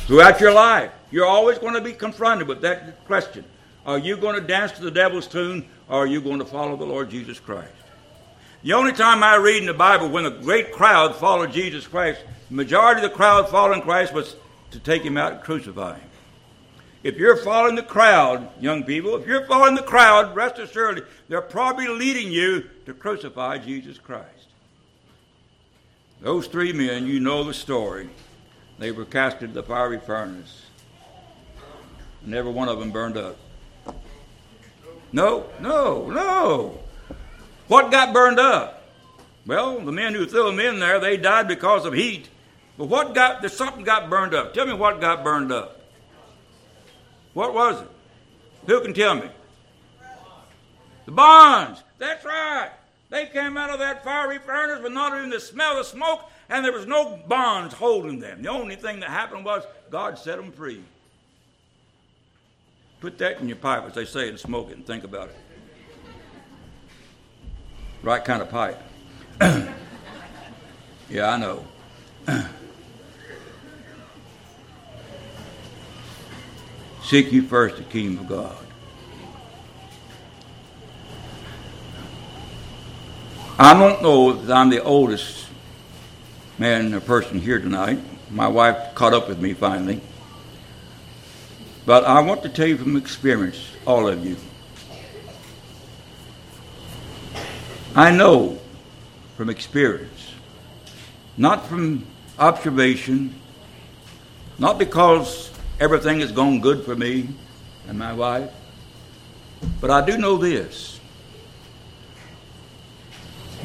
Throughout 0.07 0.40
your 0.40 0.52
life, 0.52 0.92
you're 1.11 1.26
always 1.26 1.59
going 1.59 1.74
to 1.74 1.81
be 1.81 1.92
confronted 1.92 2.46
with 2.46 2.61
that 2.61 3.07
question. 3.07 3.44
Are 3.87 3.98
you 3.98 4.16
going 4.16 4.35
to 4.35 4.46
dance 4.46 4.72
to 4.72 4.83
the 4.83 4.90
devil's 4.90 5.26
tune 5.26 5.66
or 5.88 6.02
are 6.04 6.07
you 6.07 6.20
going 6.20 6.40
to 6.40 6.44
follow 6.44 6.76
the 6.76 6.85
Lord 6.85 7.09
Jesus 7.11 7.40
Christ? 7.40 7.72
The 8.62 8.73
only 8.73 8.92
time 8.92 9.23
I 9.23 9.37
read 9.37 9.59
in 9.59 9.66
the 9.66 9.75
Bible 9.75 10.09
when 10.09 10.27
a 10.27 10.31
great 10.31 10.73
crowd 10.73 11.14
followed 11.14 11.53
Jesus 11.53 11.87
Christ, 11.87 12.21
the 12.49 12.57
majority 12.57 13.05
of 13.05 13.11
the 13.11 13.16
crowd 13.16 13.49
following 13.49 13.83
Christ 13.83 14.12
was 14.12 14.35
to 14.73 14.81
take 14.81 15.03
him 15.03 15.16
out 15.16 15.33
and 15.33 15.42
crucify 15.42 15.97
him. 15.97 16.09
If 17.05 17.16
you're 17.16 17.37
following 17.37 17.77
the 17.77 17.85
crowd, 17.85 18.49
young 18.61 18.83
people, 18.83 19.14
if 19.16 19.27
you're 19.29 19.47
following 19.47 19.77
the 19.77 19.83
crowd, 19.83 20.35
rest 20.35 20.59
assured 20.59 21.07
they're 21.29 21.40
probably 21.40 21.87
leading 21.87 22.33
you 22.33 22.68
to 22.87 22.94
crucify 22.94 23.59
Jesus 23.59 23.97
Christ. 23.99 24.49
Those 26.21 26.49
three 26.49 26.73
men, 26.73 27.07
you 27.07 27.21
know 27.21 27.44
the 27.44 27.55
story. 27.55 28.11
They 28.81 28.90
were 28.90 29.05
cast 29.05 29.40
into 29.40 29.55
the 29.55 29.62
fiery 29.62 30.01
furnace, 30.01 30.66
and 32.25 32.35
every 32.35 32.51
one 32.51 32.68
of 32.68 32.81
them 32.81 32.90
burned 32.90 33.16
up. 33.16 33.37
No, 35.12 35.47
no, 35.61 36.11
no. 36.11 36.81
What 37.68 37.90
got 37.90 38.14
burned 38.14 38.40
up? 38.40 38.83
Well, 39.46 39.78
the 39.81 39.92
men 39.92 40.14
who 40.14 40.26
threw 40.26 40.44
them 40.50 40.59
in 40.59 40.81
there, 40.81 40.98
they 40.98 41.16
died 41.16 41.48
because 41.48 41.85
of 41.85 41.92
heat. 41.92 42.28
But 42.78 42.87
what 42.87 43.14
got, 43.14 43.40
there's 43.40 43.57
something 43.57 43.85
got 43.85 44.11
burned 44.11 44.35
up. 44.35 44.54
Tell 44.54 44.66
me 44.66 44.72
what 44.72 45.00
got 45.00 45.22
burned 45.22 45.52
up. 45.52 45.81
What 47.35 47.54
was 47.54 47.81
it? 47.83 47.88
Who 48.66 48.81
can 48.81 48.94
tell 48.94 49.14
me? 49.14 49.28
The 51.04 51.12
bonds. 51.12 51.83
That's 51.98 52.24
right. 52.24 52.70
They 53.11 53.26
came 53.26 53.57
out 53.57 53.70
of 53.70 53.78
that 53.78 54.04
fiery 54.04 54.38
furnace 54.38 54.83
with 54.83 54.92
not 54.92 55.16
even 55.16 55.31
the 55.31 55.40
smell 55.40 55.78
of 55.78 55.87
smoke, 55.87 56.31
and 56.48 56.64
there 56.64 56.72
was 56.72 56.87
no 56.87 57.18
bonds 57.26 57.74
holding 57.74 58.18
them. 58.18 58.42
The 58.42 58.50
only 58.50 58.76
thing 58.76 59.00
that 59.00 59.11
happened 59.11 59.44
was 59.44 59.64
God 59.90 60.18
set 60.18 60.37
them 60.37 60.52
free. 60.52 60.83
Put 63.00 63.18
that 63.18 63.40
in 63.40 63.48
your 63.48 63.57
pipe, 63.57 63.85
as 63.87 63.94
they 63.94 64.04
say, 64.04 64.28
and 64.28 64.38
smoke 64.38 64.70
it 64.70 64.76
and 64.76 64.87
think 64.87 65.04
about 65.04 65.28
it 65.28 65.37
right 68.02 68.24
kind 68.24 68.42
of 68.42 68.50
pipe. 68.50 68.80
yeah, 71.11 71.30
I 71.30 71.37
know. 71.37 71.64
Seek 77.02 77.32
you 77.32 77.42
first 77.42 77.76
the 77.76 77.84
kingdom 77.84 78.18
of 78.18 78.28
God. 78.28 78.56
I 83.58 83.74
don't 83.74 84.02
know 84.02 84.34
that 84.34 84.56
I'm 84.56 84.70
the 84.70 84.82
oldest 84.82 85.48
man 86.58 86.94
or 86.94 87.00
person 87.00 87.40
here 87.40 87.58
tonight. 87.58 87.98
My 88.30 88.46
wife 88.46 88.94
caught 88.94 89.14
up 89.14 89.28
with 89.28 89.40
me 89.40 89.54
finally. 89.54 90.00
But 91.87 92.04
I 92.04 92.20
want 92.20 92.42
to 92.42 92.48
tell 92.50 92.66
you 92.66 92.76
from 92.76 92.96
experience, 92.96 93.72
all 93.87 94.06
of 94.06 94.24
you. 94.24 94.37
I 97.98 98.12
know 98.12 98.56
from 99.37 99.50
experience, 99.50 100.32
not 101.37 101.66
from 101.66 102.06
observation, 102.38 103.34
not 104.56 104.78
because 104.78 105.50
everything 105.80 106.20
has 106.20 106.30
gone 106.30 106.61
good 106.61 106.84
for 106.84 106.94
me 106.94 107.28
and 107.88 107.98
my 107.98 108.12
wife, 108.12 108.52
but 109.80 109.90
I 109.90 110.06
do 110.06 110.16
know 110.16 110.37
this 110.37 111.00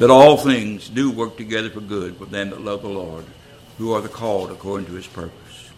that 0.00 0.10
all 0.10 0.36
things 0.36 0.88
do 0.88 1.12
work 1.12 1.36
together 1.36 1.70
for 1.70 1.80
good 1.80 2.16
for 2.16 2.24
them 2.24 2.50
that 2.50 2.60
love 2.60 2.82
the 2.82 2.88
Lord, 2.88 3.24
who 3.78 3.92
are 3.92 4.00
the 4.00 4.08
called 4.08 4.50
according 4.50 4.88
to 4.88 4.94
his 4.94 5.06
purpose. 5.06 5.70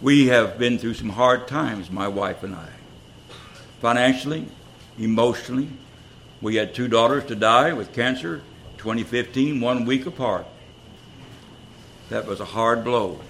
We 0.00 0.28
have 0.28 0.60
been 0.60 0.78
through 0.78 0.94
some 0.94 1.08
hard 1.08 1.48
times, 1.48 1.90
my 1.90 2.06
wife 2.06 2.44
and 2.44 2.54
I, 2.54 2.68
financially, 3.80 4.46
emotionally, 4.96 5.70
we 6.42 6.56
had 6.56 6.74
two 6.74 6.88
daughters 6.88 7.24
to 7.26 7.34
die 7.34 7.72
with 7.72 7.92
cancer, 7.92 8.40
2015, 8.78 9.60
one 9.60 9.84
week 9.84 10.06
apart. 10.06 10.46
That 12.08 12.26
was 12.26 12.40
a 12.40 12.44
hard 12.44 12.82
blow. 12.82 13.20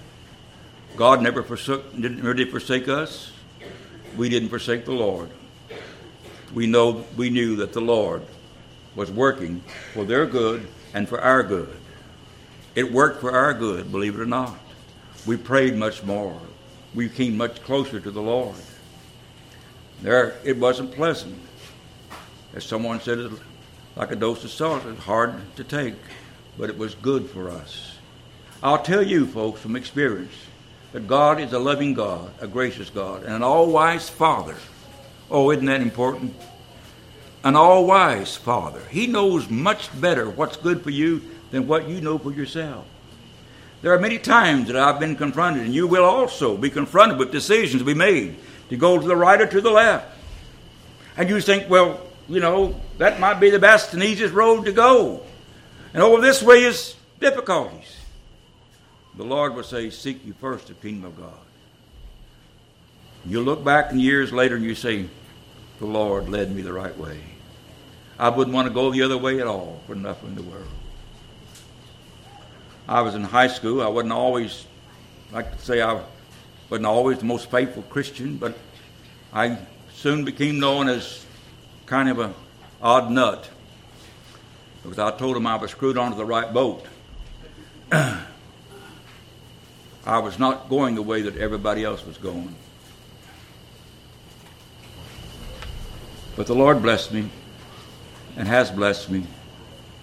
God 0.97 1.21
never 1.21 1.43
forsook, 1.43 1.93
didn't 1.95 2.23
really 2.23 2.45
forsake 2.45 2.89
us. 2.89 3.33
We 4.17 4.29
didn't 4.29 4.49
forsake 4.49 4.85
the 4.85 4.93
Lord. 4.93 5.29
We 6.55 6.67
know 6.67 7.05
we 7.17 7.31
knew 7.31 7.57
that 7.57 7.73
the 7.73 7.81
Lord 7.81 8.23
was 8.95 9.11
working 9.11 9.63
for 9.93 10.05
their 10.05 10.27
good 10.27 10.67
and 10.95 11.09
for 11.09 11.21
our 11.21 11.43
good. 11.43 11.77
It 12.75 12.93
worked 12.93 13.21
for 13.21 13.33
our 13.33 13.55
good, 13.55 13.91
believe 13.91 14.15
it 14.15 14.21
or 14.21 14.27
not. 14.27 14.59
We 15.27 15.37
prayed 15.37 15.77
much 15.77 16.03
more. 16.03 16.41
We 16.95 17.09
came 17.09 17.37
much 17.37 17.63
closer 17.63 18.01
to 18.01 18.11
the 18.11 18.23
Lord. 18.23 18.57
There, 20.03 20.39
it 20.45 20.57
wasn't 20.57 20.93
pleasant. 20.93 21.39
As 22.55 22.65
someone 22.65 23.01
said, 23.01 23.19
it's 23.19 23.41
like 23.97 24.11
a 24.11 24.17
dose 24.17 24.45
of 24.45 24.51
salt. 24.51 24.85
It's 24.87 25.03
hard 25.03 25.35
to 25.57 25.65
take, 25.65 25.95
but 26.59 26.71
it 26.71 26.79
was 26.79 26.95
good 26.95 27.29
for 27.31 27.51
us. 27.51 27.97
I'll 28.63 28.83
tell 28.83 29.03
you, 29.03 29.27
folks, 29.27 29.61
from 29.61 29.77
experience, 29.77 30.35
that 30.93 31.07
God 31.07 31.41
is 31.41 31.53
a 31.53 31.59
loving 31.59 31.95
God, 31.95 32.33
a 32.41 32.49
gracious 32.49 32.91
God, 32.91 33.23
and 33.23 33.35
an 33.35 33.43
all 33.43 33.71
wise 33.71 34.09
Father. 34.09 34.57
Oh, 35.31 35.51
isn't 35.51 35.67
that 35.67 35.81
important? 35.81 36.35
an 37.45 37.57
all 37.57 37.87
wise 37.87 38.37
Father. 38.37 38.83
He 38.91 39.07
knows 39.07 39.49
much 39.49 39.89
better 40.01 40.29
what's 40.29 40.57
good 40.57 40.83
for 40.83 40.91
you 40.91 41.23
than 41.51 41.67
what 41.67 41.89
you 41.89 42.01
know 42.01 42.19
for 42.19 42.33
yourself. 42.33 42.87
There 43.83 43.95
are 43.95 43.99
many 43.99 44.19
times 44.19 44.67
that 44.67 44.77
I've 44.77 45.01
been 45.01 45.17
confronted, 45.17 45.65
and 45.65 45.75
you 45.75 45.87
will 45.87 46.05
also 46.05 46.57
be 46.57 46.69
confronted 46.69 47.19
with 47.19 47.33
decisions 47.33 47.81
to 47.81 47.87
be 47.87 47.95
made 47.95 48.37
to 48.69 48.77
go 48.77 48.99
to 48.99 49.07
the 49.07 49.17
right 49.17 49.41
or 49.41 49.47
to 49.47 49.61
the 49.61 49.71
left. 49.71 50.07
And 51.17 51.29
you 51.29 51.41
think, 51.41 51.69
well, 51.69 52.01
you 52.31 52.39
know, 52.39 52.81
that 52.99 53.19
might 53.19 53.41
be 53.41 53.51
the 53.51 53.59
best 53.59 53.93
and 53.93 54.03
easiest 54.05 54.33
road 54.33 54.65
to 54.67 54.73
go. 54.73 55.21
And 55.93 56.01
over 56.01 56.23
this 56.23 56.41
way 56.41 56.63
is 56.63 56.95
difficulties. 57.19 57.97
The 59.17 59.25
Lord 59.25 59.57
will 59.57 59.65
say, 59.65 59.91
Seek 59.91 60.25
you 60.25 60.33
first 60.35 60.69
the 60.69 60.75
kingdom 60.75 61.07
of 61.07 61.19
God. 61.19 61.33
You 63.27 63.41
look 63.41 63.65
back 63.65 63.91
and 63.91 64.01
years 64.01 64.33
later 64.33 64.55
and 64.55 64.65
you 64.65 64.77
say, 64.77 65.07
The 65.81 65.87
Lord 65.87 66.29
led 66.29 66.55
me 66.55 66.63
the 66.63 66.73
right 66.73 66.97
way. 66.97 67.21
I 68.17 68.29
wouldn't 68.29 68.55
want 68.55 68.69
to 68.69 68.75
go 68.75 68.93
the 68.93 69.03
other 69.03 69.19
way 69.19 69.41
at 69.41 69.49
all 69.49 69.81
for 69.89 69.97
nothing 69.97 70.29
in 70.29 70.35
the 70.37 70.43
world. 70.43 70.69
I 72.87 73.01
was 73.01 73.17
in 73.17 73.25
high 73.25 73.49
school. 73.49 73.83
I 73.83 73.89
wasn't 73.89 74.13
always, 74.13 74.67
like 75.33 75.57
to 75.57 75.65
say, 75.65 75.83
I 75.83 76.01
wasn't 76.69 76.87
always 76.87 77.19
the 77.19 77.25
most 77.25 77.51
faithful 77.51 77.83
Christian, 77.85 78.37
but 78.37 78.57
I 79.33 79.59
soon 79.95 80.25
became 80.25 80.61
known 80.61 80.89
as 80.89 81.25
kind 81.91 82.09
of 82.09 82.21
an 82.21 82.33
odd 82.81 83.11
nut 83.11 83.51
because 84.85 85.01
I 85.01 85.11
told 85.11 85.37
him 85.37 85.45
I 85.45 85.57
was 85.57 85.73
screwed 85.73 85.99
onto 85.99 86.17
the 86.17 86.25
right 86.25 86.53
boat. 86.53 86.87
I 87.93 88.23
was 90.07 90.39
not 90.39 90.69
going 90.69 90.95
the 90.95 91.03
way 91.03 91.23
that 91.23 91.37
everybody 91.37 91.83
else 91.83 92.07
was 92.07 92.17
going. 92.17 92.55
But 96.37 96.47
the 96.47 96.55
Lord 96.55 96.81
blessed 96.81 97.13
me 97.13 97.29
and 98.37 98.47
has 98.47 98.71
blessed 98.71 99.11
me 99.11 99.27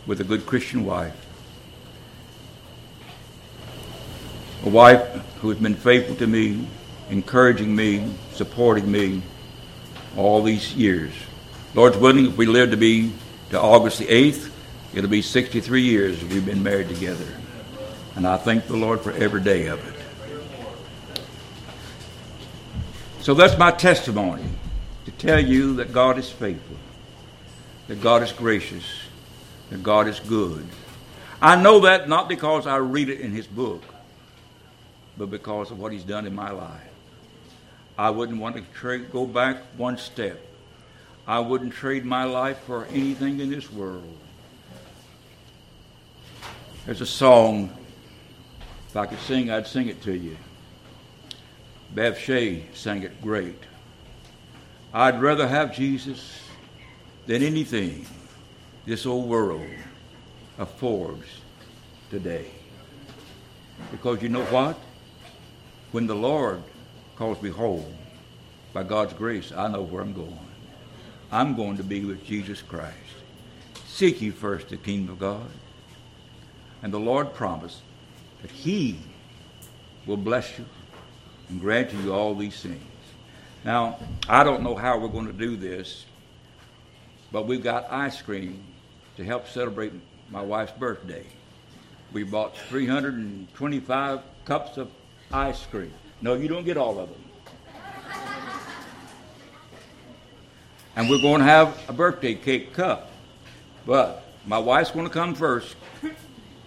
with 0.05 0.19
a 0.19 0.25
good 0.25 0.45
Christian 0.45 0.83
wife. 0.83 1.15
A 4.65 4.69
wife 4.69 5.07
who 5.39 5.47
has 5.47 5.57
been 5.57 5.75
faithful 5.75 6.17
to 6.17 6.27
me, 6.27 6.67
encouraging 7.09 7.73
me, 7.73 8.13
supporting 8.33 8.91
me 8.91 9.21
all 10.17 10.43
these 10.43 10.75
years. 10.75 11.13
Lord's 11.77 11.95
willing, 11.95 12.25
if 12.25 12.35
we 12.37 12.47
live 12.47 12.71
to 12.71 12.75
be 12.75 13.13
to 13.51 13.61
August 13.61 13.99
the 13.99 14.07
8th, 14.07 14.49
it'll 14.95 15.11
be 15.11 15.21
63 15.21 15.79
years 15.79 16.23
we've 16.23 16.43
been 16.43 16.63
married 16.63 16.89
together. 16.89 17.27
And 18.15 18.25
I 18.25 18.37
thank 18.37 18.65
the 18.65 18.75
Lord 18.75 18.99
for 19.01 19.11
every 19.11 19.41
day 19.41 19.67
of 19.67 19.87
it. 19.87 19.93
So 23.21 23.35
that's 23.35 23.59
my 23.59 23.69
testimony 23.69 24.49
to 25.05 25.11
tell 25.11 25.39
you 25.39 25.75
that 25.75 25.93
God 25.93 26.17
is 26.17 26.31
faithful, 26.31 26.77
that 27.89 28.01
God 28.01 28.23
is 28.23 28.31
gracious, 28.31 28.85
that 29.69 29.83
God 29.83 30.07
is 30.07 30.19
good. 30.19 30.65
I 31.39 31.61
know 31.61 31.81
that 31.81 32.09
not 32.09 32.27
because 32.27 32.65
I 32.65 32.77
read 32.77 33.07
it 33.07 33.21
in 33.21 33.31
His 33.31 33.45
book, 33.45 33.83
but 35.15 35.29
because 35.29 35.69
of 35.69 35.77
what 35.77 35.91
He's 35.91 36.03
done 36.03 36.25
in 36.25 36.33
my 36.33 36.49
life. 36.49 36.89
I 37.99 38.09
wouldn't 38.09 38.39
want 38.39 38.55
to 38.55 38.97
go 39.11 39.27
back 39.27 39.57
one 39.77 39.99
step. 39.99 40.41
I 41.27 41.39
wouldn't 41.39 41.73
trade 41.73 42.05
my 42.05 42.23
life 42.23 42.57
for 42.59 42.85
anything 42.85 43.41
in 43.41 43.49
this 43.49 43.69
world. 43.71 44.17
There's 46.85 47.01
a 47.01 47.05
song, 47.05 47.69
if 48.87 48.95
I 48.95 49.07
could 49.07 49.19
sing, 49.19 49.51
I'd 49.51 49.67
sing 49.67 49.89
it 49.89 50.01
to 50.03 50.15
you. 50.15 50.37
Bev 51.93 52.17
Shea 52.17 52.63
sang 52.73 53.03
it 53.03 53.21
great. 53.21 53.61
I'd 54.93 55.21
rather 55.21 55.45
have 55.45 55.75
Jesus 55.75 56.39
than 57.25 57.43
anything 57.43 58.05
this 58.85 59.05
old 59.05 59.27
world 59.27 59.67
affords 60.57 61.27
today. 62.09 62.45
Because 63.91 64.21
you 64.21 64.29
know 64.29 64.45
what? 64.45 64.79
When 65.91 66.07
the 66.07 66.15
Lord 66.15 66.63
calls 67.17 67.41
me 67.41 67.49
home, 67.49 67.85
by 68.71 68.83
God's 68.83 69.13
grace, 69.13 69.51
I 69.51 69.67
know 69.67 69.81
where 69.81 70.01
I'm 70.01 70.13
going. 70.13 70.46
I'm 71.31 71.55
going 71.55 71.77
to 71.77 71.83
be 71.83 72.05
with 72.05 72.25
Jesus 72.25 72.61
Christ. 72.61 72.95
Seek 73.85 74.21
ye 74.21 74.29
first 74.29 74.69
the 74.69 74.77
kingdom 74.77 75.13
of 75.13 75.19
God. 75.19 75.49
And 76.81 76.93
the 76.93 76.99
Lord 76.99 77.33
promised 77.33 77.81
that 78.41 78.51
He 78.51 78.99
will 80.05 80.17
bless 80.17 80.57
you 80.57 80.65
and 81.49 81.59
grant 81.59 81.91
you 81.93 82.13
all 82.13 82.35
these 82.35 82.61
things. 82.61 82.81
Now, 83.65 83.99
I 84.29 84.43
don't 84.43 84.63
know 84.63 84.75
how 84.75 84.97
we're 84.97 85.07
going 85.09 85.27
to 85.27 85.33
do 85.33 85.57
this, 85.57 86.05
but 87.31 87.47
we've 87.47 87.63
got 87.63 87.91
ice 87.91 88.21
cream 88.21 88.63
to 89.17 89.25
help 89.25 89.47
celebrate 89.47 89.91
my 90.29 90.41
wife's 90.41 90.71
birthday. 90.73 91.25
We 92.13 92.23
bought 92.23 92.55
325 92.57 94.21
cups 94.45 94.77
of 94.77 94.89
ice 95.31 95.65
cream. 95.65 95.93
No, 96.21 96.35
you 96.35 96.47
don't 96.47 96.63
get 96.65 96.77
all 96.77 96.99
of 96.99 97.09
them. 97.09 97.23
And 100.97 101.07
we're 101.07 101.21
going 101.21 101.41
to 101.41 101.45
have 101.45 101.79
a 101.87 101.93
birthday 101.93 102.33
cake 102.33 102.73
cup. 102.73 103.11
But 103.85 104.23
my 104.47 104.57
wife's 104.57 104.89
going 104.89 105.05
to 105.05 105.13
come 105.13 105.35
first. 105.35 105.75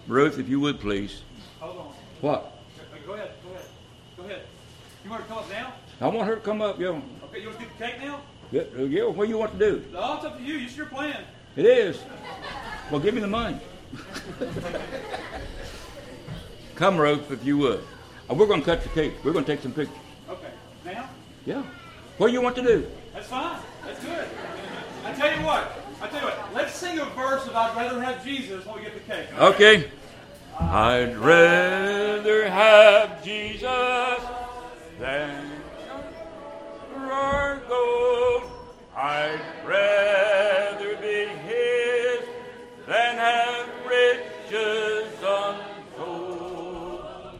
Ruth, 0.07 0.39
if 0.39 0.47
you 0.47 0.61
would 0.61 0.79
please. 0.79 1.21
Hold 1.59 1.77
on. 1.77 1.93
What? 2.21 2.63
Go 3.05 3.13
ahead. 3.13 3.31
Go 3.43 3.49
ahead. 3.51 3.65
Go 4.15 4.23
ahead. 4.23 4.41
You 5.03 5.09
want 5.09 5.23
to 5.23 5.27
come 5.27 5.37
up 5.39 5.49
now? 5.49 5.73
I 5.99 6.07
want 6.07 6.29
her 6.29 6.35
to 6.35 6.41
come 6.41 6.61
up, 6.61 6.79
yo. 6.79 7.01
Okay, 7.25 7.41
you 7.41 7.47
want 7.47 7.59
to 7.59 7.65
get 7.65 7.77
the 7.77 7.85
cake 7.85 7.99
now? 7.99 8.21
Yeah, 8.51 8.61
uh, 8.79 8.83
yeah, 8.83 9.03
what 9.03 9.25
do 9.25 9.29
you 9.29 9.37
want 9.37 9.51
to 9.51 9.59
do? 9.59 9.83
No, 9.91 10.15
it's 10.15 10.23
up 10.23 10.37
to 10.37 10.43
you. 10.43 10.59
It's 10.59 10.77
your 10.77 10.85
plan. 10.85 11.25
It 11.57 11.65
is. 11.65 12.01
Well, 12.89 13.01
give 13.01 13.13
me 13.13 13.19
the 13.19 13.27
money. 13.27 13.59
Come, 16.75 16.97
Ruth, 16.97 17.29
if 17.31 17.43
you 17.45 17.57
would. 17.57 17.83
And 18.29 18.39
we're 18.39 18.47
going 18.47 18.61
to 18.61 18.65
cut 18.65 18.81
the 18.81 18.89
cake. 18.89 19.13
We're 19.25 19.33
going 19.33 19.43
to 19.43 19.51
take 19.51 19.61
some 19.61 19.73
pictures. 19.73 19.97
Okay. 20.29 20.51
Now? 20.85 21.09
Yeah. 21.45 21.63
What 22.17 22.27
do 22.27 22.33
you 22.33 22.41
want 22.41 22.55
to 22.55 22.61
do? 22.61 22.87
That's 23.13 23.27
fine. 23.27 23.59
Good. 24.03 24.27
I 25.05 25.13
tell 25.13 25.37
you 25.37 25.45
what. 25.45 25.71
I 26.01 26.07
tell 26.07 26.19
you 26.21 26.25
what. 26.25 26.53
Let's 26.53 26.73
sing 26.73 26.99
a 26.99 27.05
verse 27.05 27.45
of 27.47 27.55
"I'd 27.55 27.75
rather 27.75 28.01
have 28.01 28.23
Jesus" 28.23 28.65
when 28.65 28.77
we 28.77 28.81
get 28.81 28.93
the 28.93 28.99
cake. 29.01 29.27
Okay. 29.37 29.77
okay. 29.77 29.91
I'd 30.59 31.17
rather 31.17 32.49
have 32.49 33.23
Jesus 33.23 34.21
than 34.99 35.51
gold. 37.67 38.43
I'd 38.95 39.39
rather. 39.65 40.90